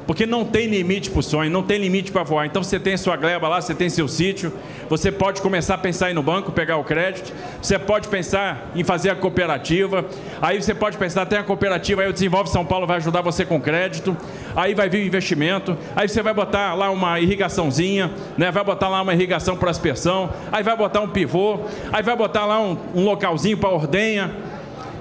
Porque 0.07 0.25
não 0.25 0.45
tem 0.45 0.67
limite 0.67 1.11
para 1.11 1.19
o 1.19 1.21
sonho, 1.21 1.51
não 1.51 1.61
tem 1.61 1.77
limite 1.77 2.13
para 2.13 2.23
voar. 2.23 2.45
Então 2.45 2.63
você 2.63 2.79
tem 2.79 2.95
sua 2.95 3.17
gleba 3.17 3.49
lá, 3.49 3.59
você 3.59 3.75
tem 3.75 3.89
seu 3.89 4.07
sítio, 4.07 4.53
você 4.89 5.11
pode 5.11 5.41
começar 5.41 5.73
a 5.73 5.77
pensar 5.77 6.07
em 6.07 6.11
ir 6.11 6.13
no 6.13 6.23
banco, 6.23 6.53
pegar 6.53 6.77
o 6.77 6.85
crédito, 6.85 7.33
você 7.61 7.77
pode 7.77 8.07
pensar 8.07 8.71
em 8.73 8.85
fazer 8.85 9.09
a 9.09 9.15
cooperativa, 9.17 10.05
aí 10.41 10.61
você 10.61 10.73
pode 10.73 10.97
pensar, 10.97 11.25
tem 11.25 11.37
a 11.37 11.43
cooperativa, 11.43 12.03
aí 12.03 12.09
o 12.09 12.13
Desenvolve 12.13 12.49
São 12.49 12.65
Paulo 12.65 12.87
vai 12.87 12.95
ajudar 12.95 13.19
você 13.19 13.43
com 13.43 13.59
crédito, 13.59 14.15
aí 14.55 14.73
vai 14.73 14.89
vir 14.89 15.03
o 15.03 15.05
investimento, 15.05 15.77
aí 15.95 16.07
você 16.07 16.21
vai 16.21 16.33
botar 16.33 16.73
lá 16.73 16.89
uma 16.89 17.19
irrigaçãozinha, 17.19 18.11
né? 18.37 18.51
vai 18.51 18.63
botar 18.63 18.89
lá 18.89 19.01
uma 19.01 19.13
irrigação 19.13 19.55
para 19.55 19.71
aspersão, 19.71 20.29
aí 20.51 20.63
vai 20.63 20.75
botar 20.75 21.01
um 21.01 21.09
pivô, 21.09 21.59
aí 21.91 22.03
vai 22.03 22.15
botar 22.15 22.45
lá 22.45 22.59
um, 22.59 22.77
um 22.95 23.03
localzinho 23.03 23.57
para 23.57 23.69
ordenha, 23.69 24.31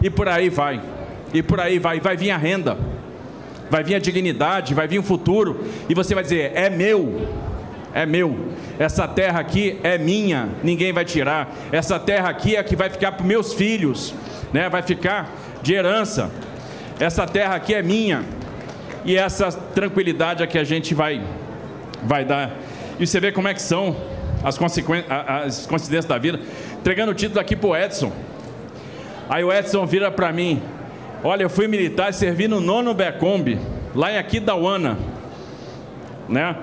e 0.02 0.10
por 0.10 0.28
aí 0.28 0.48
vai, 0.48 0.80
e 1.32 1.42
por 1.42 1.60
aí 1.60 1.78
vai, 1.78 2.00
vai 2.00 2.16
vir 2.16 2.30
a 2.30 2.36
renda 2.36 2.76
vai 3.70 3.82
vir 3.82 3.94
a 3.94 3.98
dignidade, 3.98 4.74
vai 4.74 4.86
vir 4.86 4.98
o 4.98 5.02
futuro, 5.02 5.64
e 5.88 5.94
você 5.94 6.14
vai 6.14 6.22
dizer: 6.22 6.52
é 6.54 6.70
meu, 6.70 7.28
é 7.94 8.06
meu, 8.06 8.50
essa 8.78 9.06
terra 9.08 9.40
aqui 9.40 9.78
é 9.82 9.98
minha, 9.98 10.48
ninguém 10.62 10.92
vai 10.92 11.04
tirar, 11.04 11.54
essa 11.72 11.98
terra 11.98 12.28
aqui 12.28 12.56
é 12.56 12.60
a 12.60 12.64
que 12.64 12.76
vai 12.76 12.90
ficar 12.90 13.12
para 13.12 13.26
meus 13.26 13.54
filhos, 13.54 14.14
né? 14.52 14.68
vai 14.68 14.82
ficar 14.82 15.30
de 15.62 15.74
herança, 15.74 16.30
essa 17.00 17.26
terra 17.26 17.54
aqui 17.54 17.74
é 17.74 17.82
minha, 17.82 18.22
e 19.06 19.16
essa 19.16 19.50
tranquilidade 19.50 20.42
é 20.42 20.46
que 20.46 20.58
a 20.58 20.64
gente 20.64 20.94
vai, 20.94 21.22
vai 22.02 22.24
dar. 22.24 22.50
E 22.98 23.06
você 23.06 23.18
vê 23.18 23.32
como 23.32 23.48
é 23.48 23.54
que 23.54 23.62
são 23.62 23.96
as, 24.44 24.58
as 24.58 25.66
coincidências 25.66 26.04
da 26.04 26.18
vida. 26.18 26.40
Entregando 26.78 27.12
o 27.12 27.14
título 27.14 27.40
aqui 27.40 27.56
para 27.56 27.68
o 27.68 27.76
Edson. 27.76 28.12
Aí 29.28 29.42
o 29.42 29.52
Edson 29.52 29.86
vira 29.86 30.10
para 30.10 30.32
mim, 30.32 30.60
Olha, 31.24 31.42
eu 31.42 31.50
fui 31.50 31.66
militar 31.66 32.10
e 32.10 32.12
servi 32.12 32.46
no 32.46 32.60
nono 32.60 32.94
Becombi, 32.94 33.58
lá 33.94 34.12
em 34.12 34.18
Aquidauana, 34.18 34.98
né? 36.28 36.56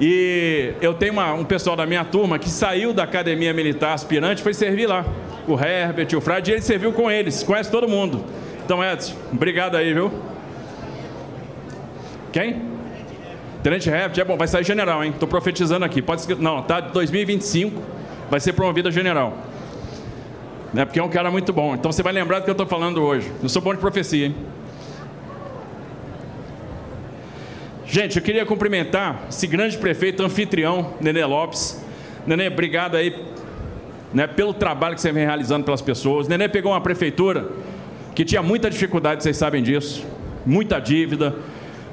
E 0.00 0.72
eu 0.80 0.94
tenho 0.94 1.12
uma, 1.12 1.34
um 1.34 1.44
pessoal 1.44 1.76
da 1.76 1.86
minha 1.86 2.04
turma 2.04 2.38
que 2.38 2.48
saiu 2.48 2.92
da 2.92 3.04
academia 3.04 3.52
militar 3.52 3.92
aspirante, 3.92 4.42
foi 4.42 4.54
servir 4.54 4.86
lá. 4.86 5.04
O 5.46 5.58
Herbert, 5.58 6.08
o 6.16 6.20
Frade, 6.20 6.50
ele 6.50 6.62
serviu 6.62 6.92
com 6.92 7.10
eles, 7.10 7.42
conhece 7.42 7.70
todo 7.70 7.88
mundo. 7.88 8.24
Então, 8.64 8.82
Edson, 8.82 9.14
obrigado 9.30 9.76
aí, 9.76 9.92
viu? 9.92 10.10
Quem? 12.32 12.62
Tenente 13.62 13.88
Herbert, 13.88 14.18
é 14.18 14.24
bom, 14.24 14.36
vai 14.36 14.48
sair 14.48 14.64
general, 14.64 15.04
hein? 15.04 15.10
Estou 15.10 15.28
profetizando 15.28 15.84
aqui. 15.84 16.02
Pode 16.02 16.34
Não, 16.36 16.62
tá 16.62 16.80
2025, 16.80 17.80
vai 18.30 18.40
ser 18.40 18.54
promovido 18.54 18.88
a 18.88 18.92
general 18.92 19.52
né? 20.72 20.84
porque 20.84 20.98
é 20.98 21.02
um 21.02 21.08
cara 21.08 21.30
muito 21.30 21.52
bom. 21.52 21.74
Então 21.74 21.92
você 21.92 22.02
vai 22.02 22.12
lembrar 22.12 22.40
do 22.40 22.44
que 22.44 22.50
eu 22.50 22.52
estou 22.52 22.66
falando 22.66 23.02
hoje. 23.02 23.30
Eu 23.42 23.48
sou 23.48 23.60
bom 23.60 23.72
de 23.72 23.80
profecia, 23.80 24.26
hein? 24.26 24.34
Gente, 27.84 28.16
eu 28.16 28.22
queria 28.22 28.46
cumprimentar 28.46 29.26
esse 29.28 29.46
grande 29.46 29.76
prefeito 29.76 30.22
anfitrião, 30.22 30.94
Nenê 31.00 31.24
Lopes. 31.26 31.84
Nenê, 32.26 32.48
obrigado 32.48 32.96
aí 32.96 33.14
né, 34.14 34.26
pelo 34.26 34.54
trabalho 34.54 34.94
que 34.94 35.00
você 35.00 35.12
vem 35.12 35.26
realizando 35.26 35.64
pelas 35.64 35.82
pessoas. 35.82 36.26
Nenê 36.26 36.48
pegou 36.48 36.72
uma 36.72 36.80
prefeitura 36.80 37.50
que 38.14 38.24
tinha 38.24 38.42
muita 38.42 38.70
dificuldade, 38.70 39.22
vocês 39.22 39.36
sabem 39.36 39.62
disso, 39.62 40.06
muita 40.46 40.78
dívida, 40.78 41.34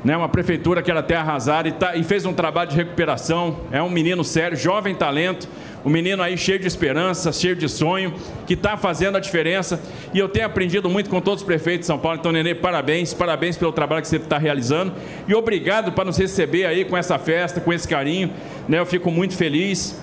né, 0.04 0.16
uma 0.16 0.30
prefeitura 0.30 0.82
que 0.82 0.90
era 0.90 1.04
terra 1.04 1.22
arrasada 1.22 1.68
e, 1.68 1.72
tá, 1.72 1.96
e 1.96 2.04
fez 2.04 2.26
um 2.26 2.34
trabalho 2.34 2.70
de 2.70 2.76
recuperação. 2.76 3.62
É 3.72 3.82
um 3.82 3.90
menino 3.90 4.24
sério, 4.24 4.58
jovem 4.58 4.96
talento, 4.96 5.48
um 5.84 5.90
menino 5.90 6.24
aí 6.24 6.38
cheio 6.38 6.60
de 6.60 6.68
esperança, 6.68 7.32
cheio 7.32 7.56
de 7.56 7.68
sonho, 7.68 8.14
que 8.48 8.54
está 8.54 8.78
fazendo 8.78 9.18
a 9.18 9.20
diferença. 9.20 9.82
E 10.14 10.20
eu 10.20 10.30
tenho 10.30 10.46
aprendido 10.46 10.90
muito 10.90 11.10
com 11.10 11.20
todos 11.20 11.42
os 11.42 11.46
prefeitos 11.46 11.82
de 11.82 11.86
São 11.88 12.00
Paulo. 12.00 12.18
Então, 12.20 12.32
Nenê, 12.32 12.56
parabéns, 12.56 13.14
parabéns 13.14 13.58
pelo 13.58 13.72
trabalho 13.72 14.02
que 14.02 14.08
você 14.08 14.18
está 14.18 14.38
realizando. 14.38 14.94
E 15.28 15.34
obrigado 15.34 15.92
por 15.92 16.06
nos 16.06 16.18
receber 16.18 16.66
aí 16.66 16.86
com 16.86 16.96
essa 16.98 17.18
festa, 17.20 17.60
com 17.60 17.74
esse 17.74 17.88
carinho. 17.88 18.32
Né? 18.68 18.80
Eu 18.80 18.86
fico 18.86 19.12
muito 19.12 19.36
feliz. 19.36 20.00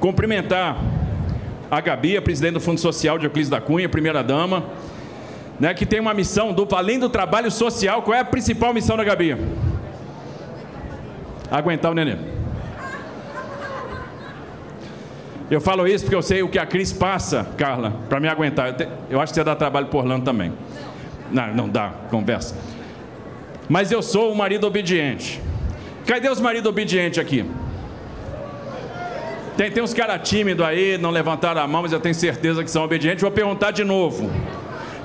Cumprimentar 0.00 0.78
a 1.70 1.80
Gabi, 1.80 2.16
a 2.16 2.22
presidente 2.22 2.54
do 2.54 2.60
Fundo 2.60 2.80
Social 2.80 3.18
de 3.18 3.26
Euclides 3.26 3.50
da 3.50 3.60
Cunha, 3.60 3.88
primeira 3.88 4.22
dama, 4.22 4.64
né, 5.58 5.74
que 5.74 5.84
tem 5.84 6.00
uma 6.00 6.14
missão 6.14 6.52
dupla, 6.52 6.78
além 6.78 6.98
do 6.98 7.08
trabalho 7.08 7.50
social, 7.50 8.02
qual 8.02 8.16
é 8.16 8.20
a 8.20 8.24
principal 8.24 8.72
missão 8.72 8.96
da 8.96 9.04
Gabi? 9.04 9.36
Aguentar 11.50 11.90
o 11.90 11.94
neném. 11.94 12.18
Eu 15.50 15.60
falo 15.60 15.86
isso 15.88 16.04
porque 16.04 16.14
eu 16.14 16.22
sei 16.22 16.42
o 16.42 16.48
que 16.48 16.58
a 16.58 16.66
Cris 16.66 16.92
passa, 16.92 17.46
Carla, 17.56 17.94
para 18.08 18.20
me 18.20 18.28
aguentar. 18.28 18.68
Eu, 18.68 18.74
te, 18.74 18.88
eu, 19.08 19.20
acho 19.20 19.32
que 19.32 19.36
você 19.36 19.44
dá 19.44 19.56
trabalho 19.56 19.86
por 19.86 19.98
Orlando 19.98 20.24
também. 20.24 20.52
Não, 21.32 21.54
não 21.54 21.68
dá, 21.68 21.90
conversa. 22.10 22.54
Mas 23.68 23.90
eu 23.90 24.02
sou 24.02 24.30
o 24.30 24.36
marido 24.36 24.66
obediente. 24.66 25.40
Cadê 26.06 26.28
os 26.28 26.40
maridos 26.40 26.68
obedientes 26.68 27.18
aqui? 27.18 27.46
Tem, 29.56 29.70
tem 29.70 29.82
uns 29.82 29.94
caras 29.94 30.26
tímidos 30.28 30.64
aí, 30.64 30.98
não 30.98 31.10
levantaram 31.10 31.62
a 31.62 31.66
mão, 31.66 31.82
mas 31.82 31.92
eu 31.92 32.00
tenho 32.00 32.14
certeza 32.14 32.62
que 32.62 32.70
são 32.70 32.84
obedientes. 32.84 33.22
Vou 33.22 33.30
perguntar 33.30 33.70
de 33.70 33.84
novo. 33.84 34.30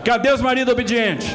Cadê 0.04 0.32
os 0.32 0.42
maridos 0.42 0.74
obedientes? 0.74 1.34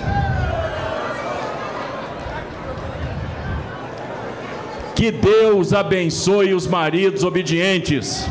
Que 4.95 5.11
Deus 5.11 5.73
abençoe 5.73 6.53
os 6.53 6.67
maridos 6.67 7.25
obedientes. 7.25 8.29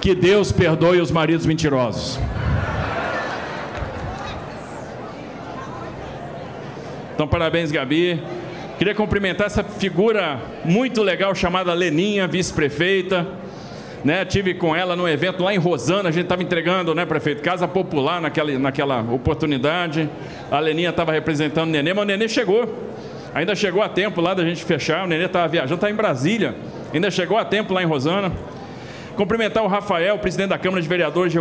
Que 0.00 0.14
Deus 0.14 0.50
perdoe 0.50 1.00
os 1.00 1.10
maridos 1.10 1.44
mentirosos. 1.44 2.18
Então, 7.14 7.28
parabéns, 7.28 7.70
Gabi. 7.70 8.22
Queria 8.78 8.94
cumprimentar 8.94 9.48
essa 9.48 9.62
figura 9.62 10.40
muito 10.64 11.02
legal 11.02 11.34
chamada 11.34 11.74
Leninha, 11.74 12.26
vice-prefeita. 12.26 13.41
Né, 14.04 14.24
tive 14.24 14.52
com 14.54 14.74
ela 14.74 14.96
no 14.96 15.08
evento 15.08 15.44
lá 15.44 15.54
em 15.54 15.58
Rosana, 15.58 16.08
a 16.08 16.12
gente 16.12 16.24
estava 16.24 16.42
entregando, 16.42 16.92
né, 16.92 17.06
prefeito, 17.06 17.40
Casa 17.40 17.68
Popular 17.68 18.20
naquela, 18.20 18.58
naquela 18.58 19.00
oportunidade. 19.00 20.10
A 20.50 20.58
Leninha 20.58 20.90
estava 20.90 21.12
representando 21.12 21.68
o 21.68 21.70
Nenê, 21.72 21.94
mas 21.94 22.02
o 22.02 22.06
Nenê 22.06 22.28
chegou. 22.28 22.68
Ainda 23.32 23.54
chegou 23.54 23.80
a 23.80 23.88
tempo 23.88 24.20
lá 24.20 24.34
da 24.34 24.44
gente 24.44 24.64
fechar. 24.64 25.04
O 25.04 25.06
Nenê 25.06 25.26
estava 25.26 25.46
viajando, 25.46 25.74
estava 25.74 25.92
em 25.92 25.96
Brasília. 25.96 26.54
Ainda 26.92 27.10
chegou 27.12 27.38
a 27.38 27.44
tempo 27.44 27.72
lá 27.72 27.82
em 27.82 27.86
Rosana. 27.86 28.32
Cumprimentar 29.16 29.62
o 29.62 29.68
Rafael, 29.68 30.18
presidente 30.18 30.48
da 30.48 30.58
Câmara 30.58 30.82
de 30.82 30.88
Vereadores 30.88 31.32
de 31.32 31.40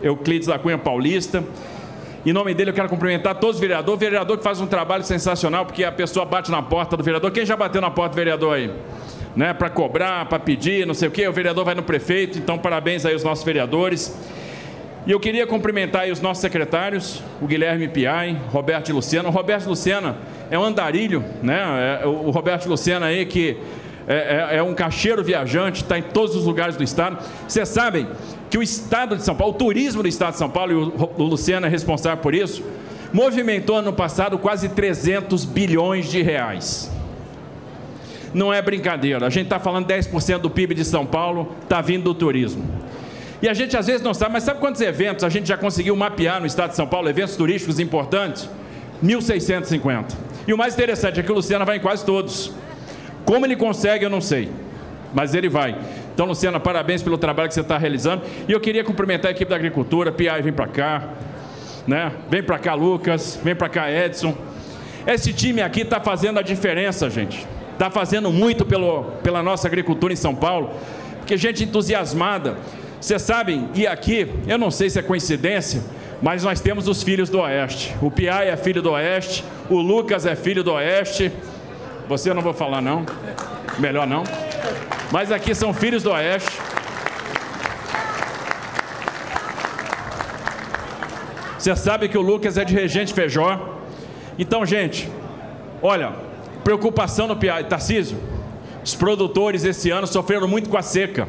Euclides 0.00 0.46
da 0.46 0.58
Cunha 0.58 0.78
Paulista. 0.78 1.42
Em 2.24 2.32
nome 2.32 2.54
dele, 2.54 2.70
eu 2.70 2.74
quero 2.74 2.88
cumprimentar 2.88 3.34
todos 3.34 3.56
os 3.56 3.60
vereadores. 3.60 3.96
O 3.96 3.98
vereador 3.98 4.38
que 4.38 4.44
faz 4.44 4.60
um 4.60 4.66
trabalho 4.66 5.02
sensacional, 5.04 5.66
porque 5.66 5.84
a 5.84 5.92
pessoa 5.92 6.24
bate 6.24 6.50
na 6.50 6.62
porta 6.62 6.96
do 6.96 7.02
vereador. 7.02 7.30
Quem 7.30 7.44
já 7.44 7.56
bateu 7.56 7.80
na 7.80 7.90
porta 7.90 8.14
do 8.14 8.16
vereador 8.16 8.54
aí? 8.54 8.70
Né, 9.36 9.52
para 9.52 9.68
cobrar, 9.68 10.24
para 10.26 10.38
pedir, 10.38 10.86
não 10.86 10.94
sei 10.94 11.08
o 11.08 11.10
quê. 11.10 11.28
O 11.28 11.32
vereador 11.32 11.62
vai 11.62 11.74
no 11.74 11.82
prefeito. 11.82 12.38
Então, 12.38 12.56
parabéns 12.56 13.04
aí 13.04 13.12
aos 13.12 13.22
nossos 13.22 13.44
vereadores. 13.44 14.16
E 15.06 15.12
eu 15.12 15.20
queria 15.20 15.46
cumprimentar 15.46 16.02
aí 16.02 16.10
os 16.10 16.20
nossos 16.20 16.40
secretários, 16.40 17.22
o 17.40 17.46
Guilherme 17.46 17.86
Piai, 17.86 18.36
Roberto 18.48 18.92
Luciano. 18.92 19.28
O 19.28 19.30
Roberto 19.30 19.66
Luciana 19.68 20.16
é 20.50 20.58
um 20.58 20.64
andarilho, 20.64 21.22
né? 21.42 22.00
É 22.02 22.06
o 22.06 22.30
Roberto 22.30 22.66
Luciana 22.66 23.06
aí 23.06 23.24
que 23.24 23.56
é, 24.08 24.48
é, 24.54 24.56
é 24.56 24.62
um 24.62 24.74
cacheiro 24.74 25.22
viajante, 25.22 25.82
está 25.82 25.98
em 25.98 26.02
todos 26.02 26.34
os 26.34 26.44
lugares 26.44 26.76
do 26.76 26.82
estado. 26.82 27.18
Vocês 27.46 27.68
sabem 27.68 28.08
que 28.48 28.58
o 28.58 28.62
estado 28.62 29.16
de 29.16 29.22
São 29.22 29.34
Paulo, 29.34 29.54
o 29.54 29.56
turismo 29.56 30.02
do 30.02 30.08
estado 30.08 30.32
de 30.32 30.38
São 30.38 30.50
Paulo, 30.50 30.72
e 30.72 30.74
o, 30.74 31.10
o 31.18 31.22
Luciano 31.22 31.66
é 31.66 31.68
responsável 31.68 32.18
por 32.18 32.34
isso, 32.34 32.64
movimentou 33.12 33.76
ano 33.76 33.92
passado 33.92 34.38
quase 34.38 34.70
300 34.70 35.44
bilhões 35.44 36.10
de 36.10 36.22
reais. 36.22 36.90
Não 38.36 38.52
é 38.52 38.60
brincadeira, 38.60 39.26
a 39.26 39.30
gente 39.30 39.44
está 39.44 39.58
falando 39.58 39.86
10% 39.86 40.36
do 40.40 40.50
PIB 40.50 40.74
de 40.74 40.84
São 40.84 41.06
Paulo 41.06 41.54
está 41.62 41.80
vindo 41.80 42.04
do 42.04 42.12
turismo. 42.12 42.62
E 43.40 43.48
a 43.48 43.54
gente 43.54 43.74
às 43.78 43.86
vezes 43.86 44.02
não 44.02 44.12
sabe, 44.12 44.34
mas 44.34 44.42
sabe 44.42 44.60
quantos 44.60 44.82
eventos 44.82 45.24
a 45.24 45.30
gente 45.30 45.48
já 45.48 45.56
conseguiu 45.56 45.96
mapear 45.96 46.38
no 46.38 46.46
estado 46.46 46.68
de 46.68 46.76
São 46.76 46.86
Paulo, 46.86 47.08
eventos 47.08 47.34
turísticos 47.34 47.80
importantes? 47.80 48.46
1.650. 49.02 50.12
E 50.46 50.52
o 50.52 50.58
mais 50.58 50.74
interessante 50.74 51.18
é 51.18 51.22
que 51.22 51.32
o 51.32 51.34
Luciano 51.34 51.64
vai 51.64 51.78
em 51.78 51.80
quase 51.80 52.04
todos. 52.04 52.52
Como 53.24 53.46
ele 53.46 53.56
consegue, 53.56 54.04
eu 54.04 54.10
não 54.10 54.20
sei, 54.20 54.50
mas 55.14 55.34
ele 55.34 55.48
vai. 55.48 55.74
Então, 56.12 56.26
Luciana, 56.26 56.60
parabéns 56.60 57.02
pelo 57.02 57.16
trabalho 57.16 57.48
que 57.48 57.54
você 57.54 57.62
está 57.62 57.78
realizando. 57.78 58.22
E 58.46 58.52
eu 58.52 58.60
queria 58.60 58.84
cumprimentar 58.84 59.30
a 59.30 59.32
equipe 59.32 59.48
da 59.48 59.56
agricultura. 59.56 60.12
Piai, 60.12 60.42
vem 60.42 60.52
para 60.52 60.66
cá. 60.66 61.08
Né? 61.86 62.12
Vem 62.28 62.42
para 62.42 62.58
cá, 62.58 62.74
Lucas. 62.74 63.40
Vem 63.42 63.56
para 63.56 63.70
cá, 63.70 63.90
Edson. 63.90 64.36
Esse 65.06 65.32
time 65.32 65.62
aqui 65.62 65.80
está 65.80 66.00
fazendo 66.00 66.38
a 66.38 66.42
diferença, 66.42 67.08
gente. 67.08 67.55
Está 67.76 67.90
fazendo 67.90 68.32
muito 68.32 68.64
pelo, 68.64 69.04
pela 69.22 69.42
nossa 69.42 69.68
agricultura 69.68 70.10
em 70.10 70.16
São 70.16 70.34
Paulo. 70.34 70.70
Porque 71.18 71.36
gente 71.36 71.62
entusiasmada. 71.62 72.56
Vocês 72.98 73.20
sabem, 73.20 73.68
e 73.74 73.86
aqui, 73.86 74.26
eu 74.48 74.56
não 74.56 74.70
sei 74.70 74.88
se 74.88 74.98
é 74.98 75.02
coincidência, 75.02 75.82
mas 76.22 76.42
nós 76.42 76.58
temos 76.58 76.88
os 76.88 77.02
filhos 77.02 77.28
do 77.28 77.38
Oeste. 77.40 77.94
O 78.00 78.10
Piai 78.10 78.48
é 78.48 78.56
filho 78.56 78.80
do 78.80 78.92
Oeste, 78.92 79.44
o 79.68 79.76
Lucas 79.76 80.24
é 80.24 80.34
filho 80.34 80.64
do 80.64 80.72
Oeste. 80.72 81.30
Você 82.08 82.30
eu 82.30 82.34
não 82.34 82.40
vou 82.40 82.54
falar 82.54 82.80
não. 82.80 83.04
Melhor 83.78 84.06
não. 84.06 84.24
Mas 85.12 85.30
aqui 85.30 85.54
são 85.54 85.74
filhos 85.74 86.02
do 86.02 86.12
Oeste. 86.12 86.58
Você 91.58 91.76
sabe 91.76 92.08
que 92.08 92.16
o 92.16 92.22
Lucas 92.22 92.56
é 92.56 92.64
de 92.64 92.72
Regente 92.72 93.12
Feijó. 93.12 93.76
Então, 94.38 94.64
gente, 94.64 95.10
olha, 95.82 96.25
preocupação 96.66 97.28
no. 97.28 97.36
Tarcísio, 97.68 98.18
os 98.84 98.92
produtores 98.92 99.64
esse 99.64 99.88
ano 99.92 100.04
sofreram 100.04 100.48
muito 100.48 100.68
com 100.68 100.76
a 100.76 100.82
seca. 100.82 101.28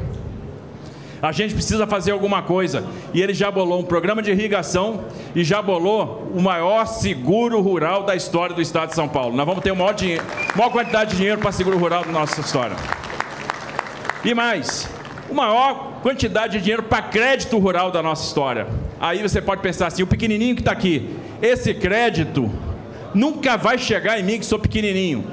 A 1.21 1.31
gente 1.31 1.53
precisa 1.53 1.85
fazer 1.85 2.09
alguma 2.09 2.41
coisa. 2.41 2.83
E 3.13 3.21
ele 3.21 3.35
já 3.35 3.51
bolou 3.51 3.79
um 3.79 3.83
programa 3.83 4.19
de 4.23 4.31
irrigação 4.31 5.05
e 5.35 5.43
já 5.43 5.61
bolou 5.61 6.31
o 6.33 6.41
maior 6.41 6.87
seguro 6.87 7.61
rural 7.61 8.01
da 8.01 8.15
história 8.15 8.55
do 8.55 8.61
estado 8.63 8.89
de 8.89 8.95
São 8.95 9.07
Paulo. 9.07 9.35
Nós 9.35 9.45
vamos 9.45 9.63
ter 9.63 9.69
uma 9.69 9.83
maior, 9.83 9.93
dinheiro, 9.93 10.23
maior 10.55 10.71
quantidade 10.71 11.11
de 11.11 11.17
dinheiro 11.17 11.39
para 11.39 11.51
seguro 11.51 11.77
rural 11.77 12.03
da 12.03 12.11
nossa 12.11 12.41
história. 12.41 12.75
E 14.25 14.33
mais, 14.33 14.89
uma 15.29 15.43
maior 15.43 15.99
quantidade 16.01 16.53
de 16.53 16.63
dinheiro 16.63 16.81
para 16.81 17.03
crédito 17.03 17.59
rural 17.59 17.91
da 17.91 18.01
nossa 18.01 18.25
história. 18.25 18.65
Aí 18.99 19.21
você 19.21 19.39
pode 19.39 19.61
pensar 19.61 19.85
assim: 19.85 20.01
o 20.01 20.07
pequenininho 20.07 20.55
que 20.55 20.61
está 20.61 20.71
aqui, 20.71 21.15
esse 21.43 21.75
crédito 21.75 22.51
nunca 23.17 23.57
vai 23.57 23.77
chegar 23.77 24.19
em 24.19 24.23
mim 24.23 24.39
que 24.39 24.45
sou 24.45 24.59
pequenininho. 24.59 25.25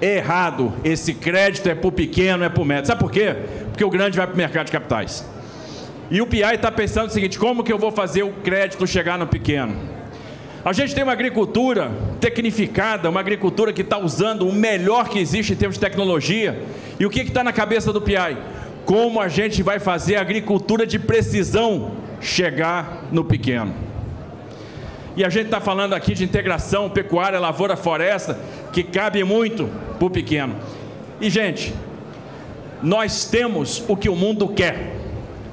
Errado, 0.00 0.74
esse 0.84 1.14
crédito 1.14 1.68
é 1.68 1.74
para 1.74 1.88
o 1.88 1.92
pequeno, 1.92 2.44
é 2.44 2.48
para 2.48 2.62
o 2.62 2.66
médio. 2.66 2.86
Sabe 2.86 3.00
por 3.00 3.10
quê? 3.10 3.34
porque 3.76 3.84
o 3.84 3.90
grande 3.90 4.16
vai 4.16 4.26
para 4.26 4.32
o 4.32 4.38
mercado 4.38 4.66
de 4.66 4.72
capitais. 4.72 5.22
E 6.10 6.22
o 6.22 6.26
PI 6.26 6.54
está 6.54 6.72
pensando 6.72 7.08
o 7.08 7.12
seguinte: 7.12 7.38
como 7.38 7.62
que 7.62 7.70
eu 7.70 7.78
vou 7.78 7.92
fazer 7.92 8.22
o 8.22 8.32
crédito 8.32 8.86
chegar 8.86 9.18
no 9.18 9.26
pequeno? 9.26 9.76
A 10.64 10.72
gente 10.72 10.94
tem 10.94 11.04
uma 11.04 11.12
agricultura 11.12 11.92
tecnificada, 12.18 13.10
uma 13.10 13.20
agricultura 13.20 13.74
que 13.74 13.82
está 13.82 13.98
usando 13.98 14.48
o 14.48 14.52
melhor 14.52 15.10
que 15.10 15.18
existe 15.18 15.52
em 15.52 15.56
termos 15.56 15.76
de 15.76 15.80
tecnologia. 15.80 16.58
E 16.98 17.04
o 17.04 17.10
que 17.10 17.20
está 17.20 17.44
na 17.44 17.52
cabeça 17.52 17.92
do 17.92 18.00
PI? 18.00 18.38
Como 18.86 19.20
a 19.20 19.28
gente 19.28 19.62
vai 19.62 19.78
fazer 19.78 20.16
a 20.16 20.22
agricultura 20.22 20.86
de 20.86 20.98
precisão 20.98 21.92
chegar 22.18 23.04
no 23.12 23.24
pequeno? 23.24 23.85
E 25.16 25.24
a 25.24 25.30
gente 25.30 25.46
está 25.46 25.60
falando 25.60 25.94
aqui 25.94 26.14
de 26.14 26.22
integração 26.22 26.90
pecuária, 26.90 27.40
lavoura, 27.40 27.74
floresta, 27.74 28.38
que 28.72 28.82
cabe 28.82 29.24
muito 29.24 29.66
para 29.98 30.06
o 30.06 30.10
pequeno. 30.10 30.54
E, 31.20 31.30
gente, 31.30 31.74
nós 32.82 33.24
temos 33.24 33.82
o 33.88 33.96
que 33.96 34.10
o 34.10 34.14
mundo 34.14 34.46
quer, 34.48 34.94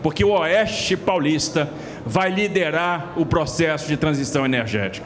porque 0.01 0.25
o 0.25 0.31
Oeste 0.31 0.97
Paulista 0.97 1.69
vai 2.05 2.29
liderar 2.29 3.13
o 3.15 3.25
processo 3.25 3.87
de 3.87 3.95
transição 3.95 4.45
energética. 4.45 5.05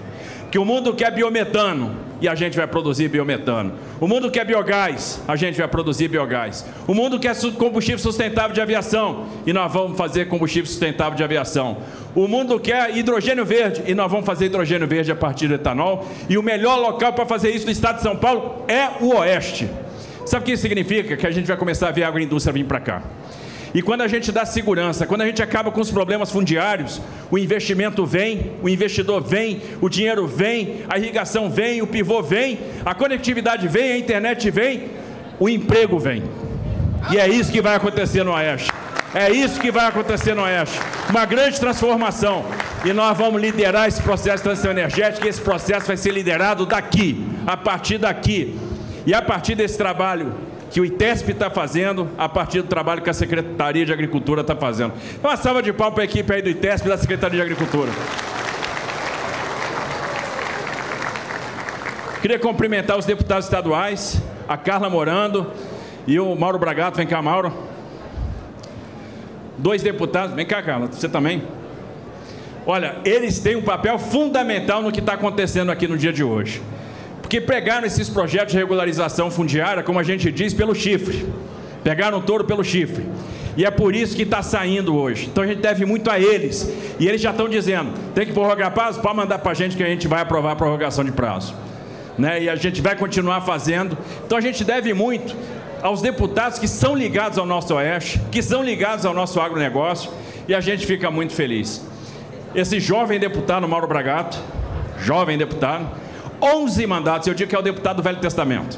Que 0.52 0.58
o 0.58 0.66
mundo 0.66 0.94
quer 0.94 1.12
biometano 1.12 2.08
e 2.22 2.28
a 2.28 2.36
gente 2.36 2.58
vai 2.58 2.66
produzir 2.66 3.10
biometano. 3.10 3.74
O 4.00 4.08
mundo 4.08 4.32
quer 4.32 4.46
biogás, 4.46 5.22
a 5.28 5.36
gente 5.36 5.58
vai 5.58 5.68
produzir 5.68 6.08
biogás. 6.08 6.66
O 6.88 6.94
mundo 6.94 7.20
quer 7.20 7.36
combustível 7.58 8.00
sustentável 8.00 8.54
de 8.54 8.62
aviação 8.62 9.26
e 9.46 9.54
nós 9.54 9.72
vamos 9.72 9.98
fazer 9.98 10.26
combustível 10.26 10.66
sustentável 10.66 11.16
de 11.16 11.24
aviação. 11.24 11.78
O 12.16 12.28
mundo 12.28 12.60
quer 12.60 12.96
hidrogênio 12.96 13.46
verde 13.46 13.84
e 13.86 13.94
nós 13.94 14.10
vamos 14.12 14.26
fazer 14.26 14.46
hidrogênio 14.46 14.88
verde 14.88 15.12
a 15.12 15.16
partir 15.16 15.48
do 15.48 15.56
etanol. 15.56 16.08
E 16.30 16.38
o 16.38 16.44
melhor 16.44 16.80
local 16.80 17.14
para 17.14 17.26
fazer 17.26 17.52
isso 17.52 17.66
no 17.66 17.72
estado 17.72 17.98
de 17.98 18.04
São 18.04 18.16
Paulo 18.16 18.64
é 18.68 18.90
o 19.02 19.16
Oeste. 19.16 19.70
Sabe 20.26 20.44
o 20.44 20.46
que 20.46 20.54
isso 20.54 20.64
significa? 20.64 21.16
Que 21.16 21.28
a 21.28 21.32
gente 21.32 21.46
vai 21.46 21.56
começar 21.56 21.88
a 21.88 21.92
ver 21.92 22.04
a 22.04 22.08
agroindústria 22.08 22.54
vir 22.54 22.66
para 22.66 22.80
cá. 22.80 23.04
E 23.74 23.82
quando 23.82 24.02
a 24.02 24.08
gente 24.08 24.32
dá 24.32 24.46
segurança, 24.46 25.06
quando 25.06 25.22
a 25.22 25.26
gente 25.26 25.42
acaba 25.42 25.72
com 25.72 25.82
os 25.82 25.92
problemas 25.92 26.32
fundiários, 26.32 27.02
o 27.30 27.38
investimento 27.38 28.06
vem, 28.06 28.54
o 28.62 28.70
investidor 28.70 29.22
vem, 29.22 29.62
o 29.82 29.90
dinheiro 29.90 30.28
vem, 30.28 30.84
a 30.90 30.98
irrigação 30.98 31.50
vem, 31.50 31.82
o 31.82 31.88
pivô 31.88 32.22
vem, 32.22 32.60
a 32.86 32.96
conectividade 32.96 33.68
vem, 33.68 33.92
a 33.92 33.98
internet 33.98 34.50
vem, 34.50 34.90
o 35.40 35.50
emprego 35.50 36.00
vem. 36.00 36.24
E 37.12 37.18
é 37.18 37.28
isso 37.28 37.52
que 37.52 37.62
vai 37.62 37.76
acontecer 37.76 38.24
no 38.24 38.32
Oeste. 38.34 38.72
É 39.14 39.32
isso 39.32 39.60
que 39.60 39.72
vai 39.72 39.86
acontecer 39.86 40.34
no 40.34 40.44
Oeste. 40.44 40.80
Uma 41.10 41.26
grande 41.26 41.60
transformação. 41.60 42.46
E 42.84 42.92
nós 42.92 43.18
vamos 43.18 43.42
liderar 43.42 43.88
esse 43.88 44.02
processo 44.02 44.38
de 44.38 44.44
transição 44.44 44.72
energética. 44.72 45.26
E 45.26 45.30
esse 45.30 45.42
processo 45.42 45.88
vai 45.88 45.98
ser 45.98 46.12
liderado 46.12 46.66
daqui, 46.66 47.26
a 47.46 47.56
partir 47.56 47.98
daqui. 47.98 48.58
E 49.06 49.14
a 49.14 49.22
partir 49.22 49.56
desse 49.56 49.78
trabalho 49.78 50.34
que 50.72 50.82
o 50.82 50.86
ITESP 50.86 51.32
está 51.32 51.50
fazendo, 51.50 52.10
a 52.18 52.28
partir 52.28 52.62
do 52.62 52.68
trabalho 52.68 53.02
que 53.02 53.10
a 53.10 53.14
Secretaria 53.14 53.86
de 53.86 53.94
Agricultura 53.94 54.42
está 54.42 54.56
fazendo. 54.56 54.94
Então, 55.18 55.32
uma 55.32 55.38
salva 55.38 55.62
de 55.62 55.72
palmas 55.72 55.96
para 55.96 56.04
a 56.04 56.06
equipe 56.06 56.34
aí 56.34 56.42
do 56.42 56.50
ITESP 56.50 56.88
da 56.88 56.98
Secretaria 56.98 57.38
de 57.38 57.42
Agricultura. 57.42 57.92
Queria 62.22 62.40
cumprimentar 62.40 62.98
os 62.98 63.06
deputados 63.06 63.46
estaduais, 63.46 64.22
a 64.48 64.58
Carla 64.58 64.90
Morando 64.90 65.52
e 66.06 66.20
o 66.20 66.36
Mauro 66.36 66.58
Bragato. 66.58 66.98
Vem 66.98 67.08
cá, 67.08 67.22
Mauro. 67.22 67.54
Dois 69.58 69.82
deputados. 69.82 70.36
Vem 70.36 70.46
cá, 70.46 70.62
Carla, 70.62 70.88
você 70.88 71.08
também. 71.08 71.44
Olha, 72.66 72.98
eles 73.06 73.40
têm 73.40 73.56
um 73.56 73.62
papel 73.62 73.98
fundamental 73.98 74.82
no 74.82 74.92
que 74.92 75.00
está 75.00 75.14
acontecendo 75.14 75.72
aqui 75.72 75.88
no 75.88 75.98
dia 75.98 76.12
de 76.12 76.24
hoje. 76.24 76.62
Porque 77.28 77.42
pegaram 77.42 77.86
esses 77.86 78.10
projetos 78.10 78.54
de 78.54 78.58
regularização 78.58 79.30
fundiária, 79.30 79.84
como 79.84 80.00
a 80.00 80.04
gente 80.04 80.32
diz, 80.32 80.54
pelo 80.54 80.74
chifre. 80.74 81.28
Pegaram 81.84 82.20
o 82.20 82.22
touro 82.22 82.46
pelo 82.46 82.64
chifre. 82.64 83.06
E 83.58 83.66
é 83.66 83.70
por 83.70 83.94
isso 83.94 84.16
que 84.16 84.22
está 84.22 84.42
saindo 84.42 84.96
hoje. 84.96 85.28
Então 85.30 85.44
a 85.44 85.48
gente 85.48 85.60
deve 85.60 85.86
muito 85.86 86.10
a 86.10 86.18
eles. 86.18 86.74
E 86.98 87.06
eles 87.06 87.20
já 87.20 87.32
estão 87.32 87.50
dizendo: 87.50 87.92
tem 88.16 88.26
que 88.26 88.32
prorrogar 88.32 88.72
prazo? 88.72 89.02
Pode 89.02 89.18
mandar 89.18 89.40
para 89.40 89.52
a 89.52 89.54
gente 89.54 89.76
que 89.76 89.84
a 89.84 89.88
gente 89.88 90.08
vai 90.08 90.22
aprovar 90.22 90.54
a 90.54 90.56
prorrogação 90.56 91.04
de 91.04 91.12
prazo. 91.12 91.54
Né? 92.18 92.44
E 92.44 92.50
a 92.50 92.56
gente 92.56 92.82
vai 92.82 92.96
continuar 92.96 93.42
fazendo. 93.42 93.98
Então 94.26 94.38
a 94.38 94.42
gente 94.42 94.64
deve 94.64 94.94
muito 94.94 95.36
aos 95.82 96.02
deputados 96.02 96.58
que 96.58 96.68
são 96.68 96.96
ligados 96.96 97.38
ao 97.38 97.46
nosso 97.46 97.76
Oeste, 97.76 98.22
que 98.32 98.42
são 98.42 98.64
ligados 98.64 99.06
ao 99.06 99.14
nosso 99.14 99.42
agronegócio. 99.42 100.10
E 100.48 100.56
a 100.56 100.62
gente 100.62 100.86
fica 100.86 101.12
muito 101.12 101.34
feliz. 101.34 101.86
Esse 102.56 102.80
jovem 102.80 103.20
deputado, 103.20 103.68
Mauro 103.68 103.86
Bragato, 103.86 104.38
jovem 104.98 105.38
deputado, 105.38 106.07
11 106.42 106.86
mandatos, 106.88 107.28
eu 107.28 107.34
digo 107.34 107.50
que 107.50 107.56
é 107.56 107.60
o 107.60 107.64
deputado 107.64 107.98
do 107.98 108.04
Velho 108.04 108.20
Testamento. 108.20 108.78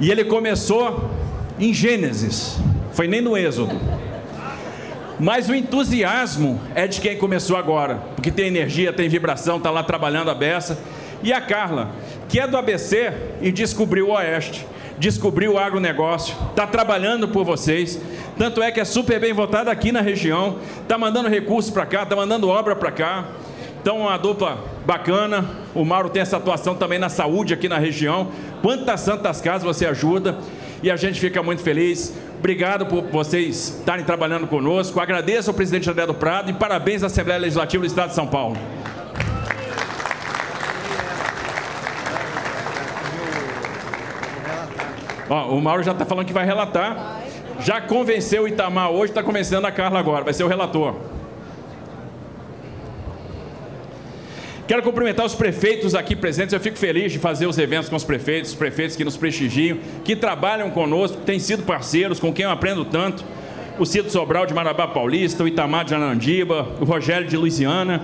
E 0.00 0.10
ele 0.10 0.24
começou 0.24 1.10
em 1.58 1.74
Gênesis, 1.74 2.56
foi 2.92 3.08
nem 3.08 3.20
no 3.20 3.36
Êxodo. 3.36 3.78
Mas 5.18 5.48
o 5.48 5.54
entusiasmo 5.54 6.60
é 6.76 6.86
de 6.86 7.00
quem 7.00 7.16
começou 7.16 7.56
agora, 7.56 7.96
porque 8.14 8.30
tem 8.30 8.46
energia, 8.46 8.92
tem 8.92 9.08
vibração, 9.08 9.56
está 9.56 9.70
lá 9.70 9.82
trabalhando 9.82 10.30
a 10.30 10.34
beça. 10.34 10.78
E 11.22 11.32
a 11.32 11.40
Carla, 11.40 11.90
que 12.28 12.38
é 12.38 12.46
do 12.46 12.56
ABC 12.56 13.12
e 13.42 13.50
descobriu 13.50 14.10
o 14.10 14.12
Oeste, 14.12 14.64
descobriu 14.98 15.54
o 15.54 15.58
agronegócio, 15.58 16.36
está 16.50 16.66
trabalhando 16.66 17.26
por 17.26 17.44
vocês. 17.44 18.00
Tanto 18.36 18.62
é 18.62 18.70
que 18.70 18.78
é 18.78 18.84
super 18.84 19.18
bem 19.18 19.32
votada 19.32 19.70
aqui 19.72 19.90
na 19.90 20.00
região, 20.00 20.58
está 20.82 20.96
mandando 20.96 21.28
recursos 21.28 21.72
para 21.72 21.84
cá, 21.84 22.04
está 22.04 22.14
mandando 22.14 22.48
obra 22.48 22.76
para 22.76 22.92
cá. 22.92 23.24
Então, 23.88 24.02
uma 24.02 24.18
dupla 24.18 24.58
bacana. 24.84 25.48
O 25.74 25.82
Mauro 25.82 26.10
tem 26.10 26.20
essa 26.20 26.36
atuação 26.36 26.74
também 26.74 26.98
na 26.98 27.08
saúde 27.08 27.54
aqui 27.54 27.70
na 27.70 27.78
região. 27.78 28.28
Quantas 28.60 29.00
santas 29.00 29.40
casas 29.40 29.62
você 29.62 29.86
ajuda? 29.86 30.36
E 30.82 30.90
a 30.90 30.96
gente 30.96 31.18
fica 31.18 31.42
muito 31.42 31.62
feliz. 31.62 32.14
Obrigado 32.38 32.84
por 32.84 33.04
vocês 33.04 33.78
estarem 33.78 34.04
trabalhando 34.04 34.46
conosco. 34.46 35.00
Agradeço 35.00 35.48
ao 35.48 35.54
presidente 35.54 35.88
André 35.88 36.04
do 36.04 36.12
Prado 36.12 36.50
e 36.50 36.52
parabéns 36.52 37.02
à 37.02 37.06
Assembleia 37.06 37.40
Legislativa 37.40 37.80
do 37.80 37.86
Estado 37.86 38.10
de 38.10 38.14
São 38.14 38.26
Paulo. 38.26 38.58
Ó, 45.30 45.56
o 45.56 45.62
Mauro 45.62 45.82
já 45.82 45.92
está 45.92 46.04
falando 46.04 46.26
que 46.26 46.32
vai 46.34 46.44
relatar. 46.44 47.22
Já 47.60 47.80
convenceu 47.80 48.42
o 48.42 48.48
Itamar 48.48 48.90
hoje, 48.90 49.12
está 49.12 49.22
convencendo 49.22 49.66
a 49.66 49.72
Carla 49.72 49.98
agora. 49.98 50.24
Vai 50.24 50.34
ser 50.34 50.44
o 50.44 50.46
relator. 50.46 50.94
Quero 54.68 54.82
cumprimentar 54.82 55.24
os 55.24 55.34
prefeitos 55.34 55.94
aqui 55.94 56.14
presentes. 56.14 56.52
Eu 56.52 56.60
fico 56.60 56.76
feliz 56.76 57.10
de 57.10 57.18
fazer 57.18 57.46
os 57.46 57.56
eventos 57.56 57.88
com 57.88 57.96
os 57.96 58.04
prefeitos, 58.04 58.50
os 58.50 58.56
prefeitos 58.56 58.96
que 58.96 59.02
nos 59.02 59.16
prestigiam, 59.16 59.78
que 60.04 60.14
trabalham 60.14 60.68
conosco, 60.68 61.16
têm 61.22 61.38
sido 61.38 61.62
parceiros, 61.62 62.20
com 62.20 62.30
quem 62.30 62.44
eu 62.44 62.50
aprendo 62.50 62.84
tanto. 62.84 63.24
O 63.78 63.86
Cito 63.86 64.12
Sobral 64.12 64.44
de 64.44 64.52
Marabá 64.52 64.86
Paulista, 64.86 65.42
o 65.42 65.48
Itamar 65.48 65.86
de 65.86 65.94
Anandiba, 65.94 66.68
o 66.78 66.84
Rogério 66.84 67.26
de 67.26 67.34
Luisiana, 67.34 68.02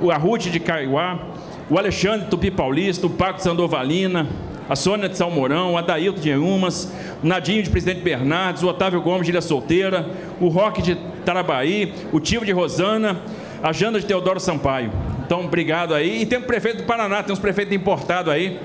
o 0.00 0.10
Arrute 0.10 0.50
de 0.50 0.58
Caiuá, 0.58 1.28
o 1.70 1.78
Alexandre 1.78 2.26
Tupi 2.26 2.50
Paulista, 2.50 3.06
o 3.06 3.10
Paco 3.10 3.36
de 3.36 3.44
Sandovalina, 3.44 4.26
a 4.68 4.74
Sônia 4.74 5.08
de 5.08 5.16
Salmourão, 5.16 5.74
o 5.74 5.78
Adailton 5.78 6.20
de 6.20 6.30
Eumas, 6.30 6.92
o 7.22 7.26
Nadinho 7.26 7.62
de 7.62 7.70
Presidente 7.70 8.00
Bernardes, 8.00 8.64
o 8.64 8.68
Otávio 8.68 9.00
Gomes 9.00 9.26
de 9.26 9.30
Ilha 9.30 9.40
Solteira, 9.40 10.10
o 10.40 10.48
Roque 10.48 10.82
de 10.82 10.96
Tarabaí, 11.24 11.94
o 12.10 12.18
Tio 12.18 12.44
de 12.44 12.50
Rosana, 12.50 13.20
a 13.62 13.72
Janda 13.72 14.00
de 14.00 14.06
Teodoro 14.06 14.40
Sampaio. 14.40 14.90
Então, 15.30 15.44
obrigado 15.44 15.94
aí. 15.94 16.22
E 16.22 16.26
tem 16.26 16.40
o 16.40 16.42
prefeito 16.42 16.78
do 16.78 16.82
Paraná, 16.82 17.22
tem 17.22 17.32
uns 17.32 17.38
prefeitos 17.38 17.72
importados 17.72 18.32
aí. 18.32 18.58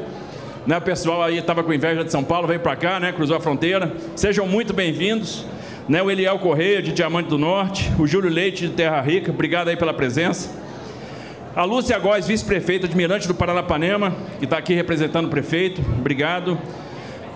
Né, 0.65 0.75
o 0.75 0.81
pessoal 0.81 1.21
aí 1.21 1.37
estava 1.37 1.63
com 1.63 1.71
inveja 1.71 2.03
de 2.03 2.11
São 2.11 2.23
Paulo, 2.23 2.47
veio 2.47 2.59
para 2.59 2.75
cá, 2.75 2.99
né, 2.99 3.11
cruzou 3.11 3.37
a 3.37 3.39
fronteira. 3.39 3.93
Sejam 4.15 4.47
muito 4.47 4.73
bem-vindos. 4.73 5.45
Né, 5.87 6.01
o 6.01 6.09
Eliel 6.09 6.39
Correia, 6.39 6.81
de 6.81 6.91
Diamante 6.91 7.29
do 7.29 7.37
Norte. 7.37 7.91
O 7.99 8.07
Júlio 8.07 8.31
Leite, 8.31 8.67
de 8.67 8.73
Terra 8.73 8.99
Rica. 8.99 9.29
Obrigado 9.29 9.67
aí 9.67 9.77
pela 9.77 9.93
presença. 9.93 10.59
A 11.55 11.63
Lúcia 11.63 11.99
Góes, 11.99 12.25
vice-prefeita 12.25 12.87
de 12.87 12.97
Mirante 12.97 13.27
do 13.27 13.35
Paranapanema, 13.35 14.15
que 14.39 14.45
está 14.45 14.57
aqui 14.57 14.73
representando 14.73 15.27
o 15.27 15.29
prefeito. 15.29 15.81
Obrigado. 15.99 16.57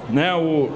Né, 0.09 0.33
o, 0.33 0.71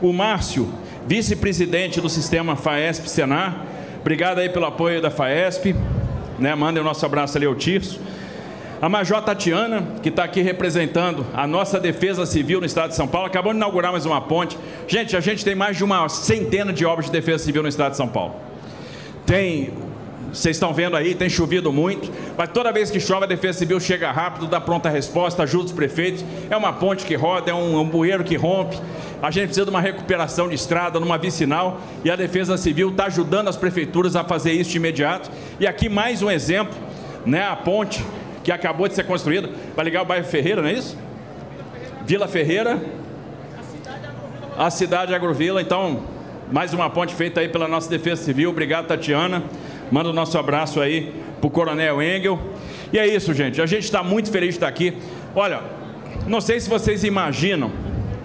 o 0.00 0.12
Márcio, 0.12 0.72
vice-presidente 1.04 2.00
do 2.00 2.08
sistema 2.08 2.54
FAESP-Senar. 2.54 3.60
Obrigado 4.00 4.38
aí 4.38 4.48
pelo 4.48 4.66
apoio 4.66 5.02
da 5.02 5.10
FAESP 5.10 5.74
né? 6.38 6.54
Mandem 6.54 6.80
o 6.80 6.84
nosso 6.84 7.04
abraço 7.04 7.36
ali 7.36 7.46
ao 7.46 7.54
Tirso. 7.54 8.00
A 8.82 8.88
Major 8.88 9.22
Tatiana, 9.22 9.82
que 10.02 10.10
está 10.10 10.24
aqui 10.24 10.42
representando 10.42 11.24
a 11.32 11.46
nossa 11.46 11.80
defesa 11.80 12.26
civil 12.26 12.60
no 12.60 12.66
estado 12.66 12.90
de 12.90 12.96
São 12.96 13.08
Paulo, 13.08 13.26
acabou 13.26 13.52
de 13.52 13.56
inaugurar 13.56 13.92
mais 13.92 14.04
uma 14.04 14.20
ponte. 14.20 14.58
Gente, 14.86 15.16
a 15.16 15.20
gente 15.20 15.44
tem 15.44 15.54
mais 15.54 15.76
de 15.76 15.84
uma 15.84 16.08
centena 16.08 16.72
de 16.72 16.84
obras 16.84 17.06
de 17.06 17.12
defesa 17.12 17.44
civil 17.44 17.62
no 17.62 17.68
estado 17.68 17.92
de 17.92 17.96
São 17.96 18.08
Paulo. 18.08 18.34
Tem, 19.24 19.72
vocês 20.34 20.56
estão 20.56 20.74
vendo 20.74 20.96
aí, 20.96 21.14
tem 21.14 21.28
chovido 21.28 21.72
muito, 21.72 22.10
mas 22.36 22.50
toda 22.50 22.72
vez 22.72 22.90
que 22.90 22.98
chove 22.98 23.24
a 23.24 23.26
defesa 23.26 23.60
civil 23.60 23.78
chega 23.78 24.10
rápido, 24.10 24.46
dá 24.46 24.60
pronta 24.60 24.88
resposta, 24.88 25.44
ajuda 25.44 25.66
os 25.66 25.72
prefeitos. 25.72 26.24
É 26.50 26.56
uma 26.56 26.72
ponte 26.72 27.06
que 27.06 27.14
roda, 27.14 27.50
é 27.50 27.54
um, 27.54 27.78
um 27.78 27.88
bueiro 27.88 28.24
que 28.24 28.36
rompe. 28.36 28.76
A 29.22 29.30
gente 29.30 29.46
precisa 29.46 29.64
de 29.64 29.70
uma 29.70 29.80
recuperação 29.80 30.48
de 30.48 30.54
estrada, 30.54 30.98
numa 30.98 31.16
vicinal, 31.16 31.80
e 32.04 32.10
a 32.10 32.16
Defesa 32.16 32.56
Civil 32.56 32.90
está 32.90 33.06
ajudando 33.06 33.48
as 33.48 33.56
prefeituras 33.56 34.16
a 34.16 34.24
fazer 34.24 34.52
isso 34.52 34.70
de 34.70 34.76
imediato. 34.76 35.30
E 35.58 35.66
aqui 35.66 35.88
mais 35.88 36.20
um 36.20 36.30
exemplo, 36.30 36.74
né, 37.24 37.46
a 37.46 37.56
ponte 37.56 38.04
que 38.42 38.52
acabou 38.52 38.88
de 38.88 38.94
ser 38.94 39.04
construída, 39.04 39.48
vai 39.74 39.84
ligar 39.84 40.02
o 40.02 40.04
bairro 40.04 40.26
Ferreira, 40.26 40.60
não 40.60 40.68
é 40.68 40.74
isso? 40.74 40.98
Vila 42.04 42.28
Ferreira, 42.28 42.82
a 44.58 44.70
cidade 44.70 45.14
Agrovila, 45.14 45.62
então, 45.62 46.02
mais 46.52 46.74
uma 46.74 46.90
ponte 46.90 47.14
feita 47.14 47.40
aí 47.40 47.48
pela 47.48 47.66
nossa 47.66 47.88
Defesa 47.88 48.22
Civil. 48.22 48.50
Obrigado, 48.50 48.86
Tatiana. 48.86 49.42
Manda 49.90 50.10
o 50.10 50.12
nosso 50.12 50.38
abraço 50.38 50.80
aí 50.80 51.12
para 51.40 51.46
o 51.46 51.50
Coronel 51.50 52.02
Engel. 52.02 52.38
E 52.92 52.98
é 52.98 53.06
isso, 53.06 53.32
gente. 53.34 53.60
A 53.60 53.66
gente 53.66 53.84
está 53.84 54.02
muito 54.02 54.30
feliz 54.30 54.50
de 54.50 54.56
estar 54.56 54.68
aqui. 54.68 54.96
Olha, 55.34 55.60
não 56.26 56.40
sei 56.40 56.60
se 56.60 56.68
vocês 56.68 57.04
imaginam 57.04 57.70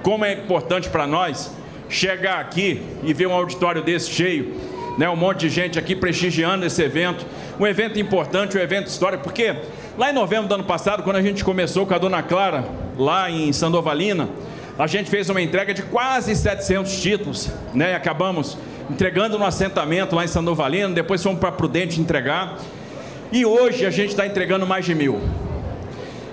como 0.02 0.24
é 0.24 0.34
importante 0.34 0.90
para 0.90 1.06
nós 1.06 1.52
chegar 1.90 2.40
aqui 2.40 2.82
e 3.04 3.14
ver 3.14 3.28
um 3.28 3.34
auditório 3.34 3.84
desse 3.84 4.12
cheio, 4.12 4.54
né, 4.98 5.10
um 5.10 5.16
monte 5.16 5.42
de 5.42 5.50
gente 5.50 5.80
aqui 5.80 5.96
prestigiando 5.96 6.66
esse 6.66 6.82
evento, 6.82 7.26
um 7.60 7.66
evento 7.66 8.00
importante, 8.00 8.58
um 8.58 8.62
evento 8.62 8.88
histórico, 8.88 9.24
porque 9.24 9.56
lá 9.98 10.12
em 10.12 10.14
novembro 10.14 10.48
do 10.48 10.56
ano 10.56 10.64
passado, 10.64 11.04
quando 11.04 11.16
a 11.16 11.22
gente 11.22 11.44
começou 11.44 11.86
com 11.86 11.94
a 11.94 11.98
Dona 11.98 12.22
Clara, 12.22 12.66
lá 12.98 13.30
em 13.30 13.52
Sandovalina, 13.52 14.30
a 14.78 14.88
gente 14.88 15.10
fez 15.10 15.30
uma 15.30 15.42
entrega 15.42 15.74
de 15.74 15.82
quase 15.84 16.36
700 16.36 17.02
títulos, 17.02 17.50
né, 17.74 17.92
e 17.92 17.96
acabamos 17.96 18.58
entregando 18.90 19.38
no 19.38 19.46
assentamento 19.46 20.16
lá 20.16 20.24
em 20.24 20.28
Sandovalina, 20.28 20.90
depois 20.90 21.22
fomos 21.22 21.40
para 21.40 21.52
Prudente 21.52 22.00
entregar, 22.00 22.58
e 23.32 23.46
hoje 23.46 23.86
a 23.86 23.92
gente 23.92 24.10
está 24.10 24.26
entregando 24.26 24.66
mais 24.66 24.86
de 24.86 24.96
mil. 24.96 25.20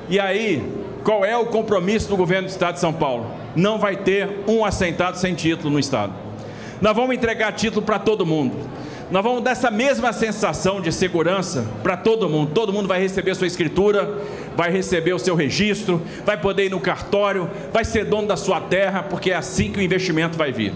E 0.09 0.19
aí, 0.19 0.63
qual 1.05 1.25
é 1.25 1.37
o 1.37 1.47
compromisso 1.47 2.09
do 2.09 2.17
governo 2.17 2.49
do 2.49 2.51
Estado 2.51 2.75
de 2.75 2.81
São 2.81 2.93
Paulo? 2.93 3.47
não 3.57 3.79
vai 3.79 3.97
ter 3.97 4.29
um 4.47 4.65
assentado 4.65 5.17
sem 5.17 5.35
título 5.35 5.71
no 5.71 5.81
Estado. 5.81 6.13
Nós 6.81 6.95
vamos 6.95 7.17
entregar 7.17 7.53
título 7.53 7.85
para 7.85 7.99
todo 7.99 8.27
mundo. 8.27 8.55
Nós 9.11 9.23
vamos 9.23 9.43
dar 9.43 9.53
essa 9.53 9.71
mesma 9.71 10.13
sensação 10.13 10.81
de 10.81 10.93
segurança 10.93 11.65
para 11.83 11.97
todo 11.97 12.29
mundo. 12.29 12.51
Todo 12.53 12.73
mundo 12.73 12.87
vai 12.87 13.01
receber 13.01 13.35
sua 13.35 13.47
escritura, 13.47 14.19
vai 14.55 14.71
receber 14.71 15.15
o 15.15 15.19
seu 15.19 15.35
registro, 15.35 16.03
vai 16.25 16.37
poder 16.37 16.67
ir 16.67 16.71
no 16.71 16.81
cartório, 16.81 17.49
vai 17.73 17.85
ser 17.85 18.05
dono 18.05 18.29
da 18.29 18.37
sua 18.37 18.61
terra, 18.61 19.03
porque 19.03 19.31
é 19.31 19.37
assim 19.37 19.73
que 19.73 19.79
o 19.79 19.83
investimento 19.83 20.37
vai 20.37 20.53
vir. 20.53 20.73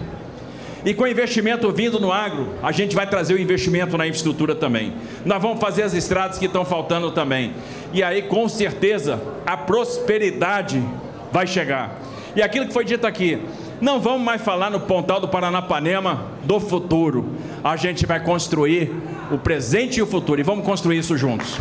E 0.83 0.93
com 0.93 1.05
investimento 1.05 1.71
vindo 1.71 1.99
no 1.99 2.11
agro, 2.11 2.55
a 2.63 2.71
gente 2.71 2.95
vai 2.95 3.07
trazer 3.07 3.35
o 3.35 3.39
investimento 3.39 3.97
na 3.97 4.07
infraestrutura 4.07 4.55
também. 4.55 4.93
Nós 5.23 5.41
vamos 5.41 5.59
fazer 5.59 5.83
as 5.83 5.93
estradas 5.93 6.39
que 6.39 6.45
estão 6.45 6.65
faltando 6.65 7.11
também. 7.11 7.53
E 7.93 8.01
aí, 8.01 8.23
com 8.23 8.49
certeza, 8.49 9.21
a 9.45 9.55
prosperidade 9.55 10.83
vai 11.31 11.45
chegar. 11.45 11.99
E 12.35 12.41
aquilo 12.41 12.65
que 12.65 12.73
foi 12.73 12.85
dito 12.85 13.05
aqui, 13.05 13.39
não 13.79 13.99
vamos 13.99 14.21
mais 14.21 14.41
falar 14.41 14.69
no 14.69 14.79
Pontal 14.79 15.19
do 15.19 15.27
Paranapanema 15.27 16.27
do 16.43 16.59
futuro. 16.59 17.29
A 17.63 17.75
gente 17.75 18.05
vai 18.05 18.23
construir 18.23 18.91
o 19.31 19.37
presente 19.37 19.99
e 19.99 20.01
o 20.01 20.07
futuro. 20.07 20.39
E 20.39 20.43
vamos 20.43 20.65
construir 20.65 20.97
isso 20.97 21.17
juntos. 21.17 21.57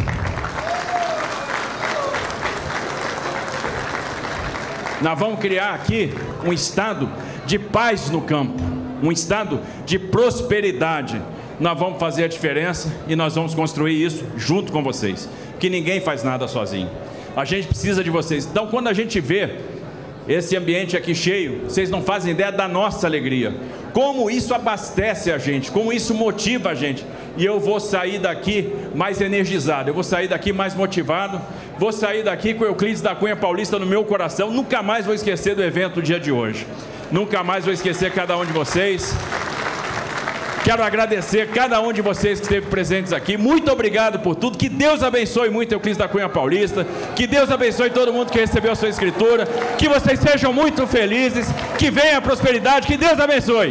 Nós 5.02 5.18
vamos 5.18 5.40
criar 5.40 5.74
aqui 5.74 6.12
um 6.44 6.52
estado 6.52 7.08
de 7.46 7.58
paz 7.58 8.10
no 8.10 8.20
campo, 8.20 8.62
um 9.02 9.12
estado 9.12 9.60
de 9.84 9.98
prosperidade. 9.98 11.20
Nós 11.58 11.78
vamos 11.78 11.98
fazer 11.98 12.24
a 12.24 12.28
diferença 12.28 12.92
e 13.06 13.14
nós 13.14 13.34
vamos 13.34 13.54
construir 13.54 14.02
isso 14.02 14.24
junto 14.36 14.72
com 14.72 14.82
vocês. 14.82 15.28
Que 15.58 15.68
ninguém 15.68 16.00
faz 16.00 16.22
nada 16.22 16.48
sozinho. 16.48 16.88
A 17.36 17.44
gente 17.44 17.68
precisa 17.68 18.02
de 18.02 18.10
vocês. 18.10 18.46
Então, 18.46 18.66
quando 18.66 18.88
a 18.88 18.92
gente 18.92 19.20
vê 19.20 19.56
esse 20.28 20.56
ambiente 20.56 20.96
aqui 20.96 21.14
cheio, 21.14 21.62
vocês 21.64 21.90
não 21.90 22.02
fazem 22.02 22.32
ideia 22.32 22.52
da 22.52 22.68
nossa 22.68 23.06
alegria. 23.06 23.54
Como 23.92 24.30
isso 24.30 24.54
abastece 24.54 25.32
a 25.32 25.38
gente, 25.38 25.70
como 25.70 25.92
isso 25.92 26.14
motiva 26.14 26.70
a 26.70 26.74
gente. 26.74 27.04
E 27.36 27.44
eu 27.44 27.58
vou 27.58 27.80
sair 27.80 28.18
daqui 28.18 28.72
mais 28.94 29.20
energizado, 29.20 29.90
eu 29.90 29.94
vou 29.94 30.02
sair 30.02 30.28
daqui 30.28 30.52
mais 30.52 30.74
motivado, 30.74 31.40
vou 31.78 31.92
sair 31.92 32.22
daqui 32.22 32.54
com 32.54 32.64
o 32.64 32.66
Euclides 32.66 33.00
da 33.00 33.14
Cunha 33.14 33.36
Paulista 33.36 33.78
no 33.78 33.86
meu 33.86 34.04
coração. 34.04 34.50
Nunca 34.50 34.82
mais 34.82 35.04
vou 35.04 35.14
esquecer 35.14 35.54
do 35.54 35.62
evento 35.62 35.94
do 35.94 36.02
dia 36.02 36.20
de 36.20 36.30
hoje. 36.30 36.66
Nunca 37.10 37.42
mais 37.42 37.64
vou 37.64 37.74
esquecer 37.74 38.12
cada 38.12 38.36
um 38.36 38.44
de 38.44 38.52
vocês. 38.52 39.14
Quero 40.62 40.82
agradecer 40.82 41.48
cada 41.48 41.80
um 41.80 41.92
de 41.92 42.00
vocês 42.00 42.38
que 42.38 42.44
esteve 42.44 42.66
presentes 42.66 43.12
aqui. 43.12 43.36
Muito 43.36 43.72
obrigado 43.72 44.20
por 44.20 44.36
tudo. 44.36 44.56
Que 44.56 44.68
Deus 44.68 45.02
abençoe 45.02 45.50
muito 45.50 45.72
Euclides 45.72 45.98
da 45.98 46.06
Cunha 46.06 46.28
Paulista. 46.28 46.86
Que 47.16 47.26
Deus 47.26 47.50
abençoe 47.50 47.90
todo 47.90 48.12
mundo 48.12 48.30
que 48.30 48.38
recebeu 48.38 48.72
a 48.72 48.76
sua 48.76 48.88
escritura. 48.88 49.46
Que 49.78 49.88
vocês 49.88 50.20
sejam 50.20 50.52
muito 50.52 50.86
felizes. 50.86 51.48
Que 51.78 51.90
venha 51.90 52.18
a 52.18 52.20
prosperidade. 52.20 52.86
Que 52.86 52.96
Deus 52.96 53.18
abençoe. 53.18 53.68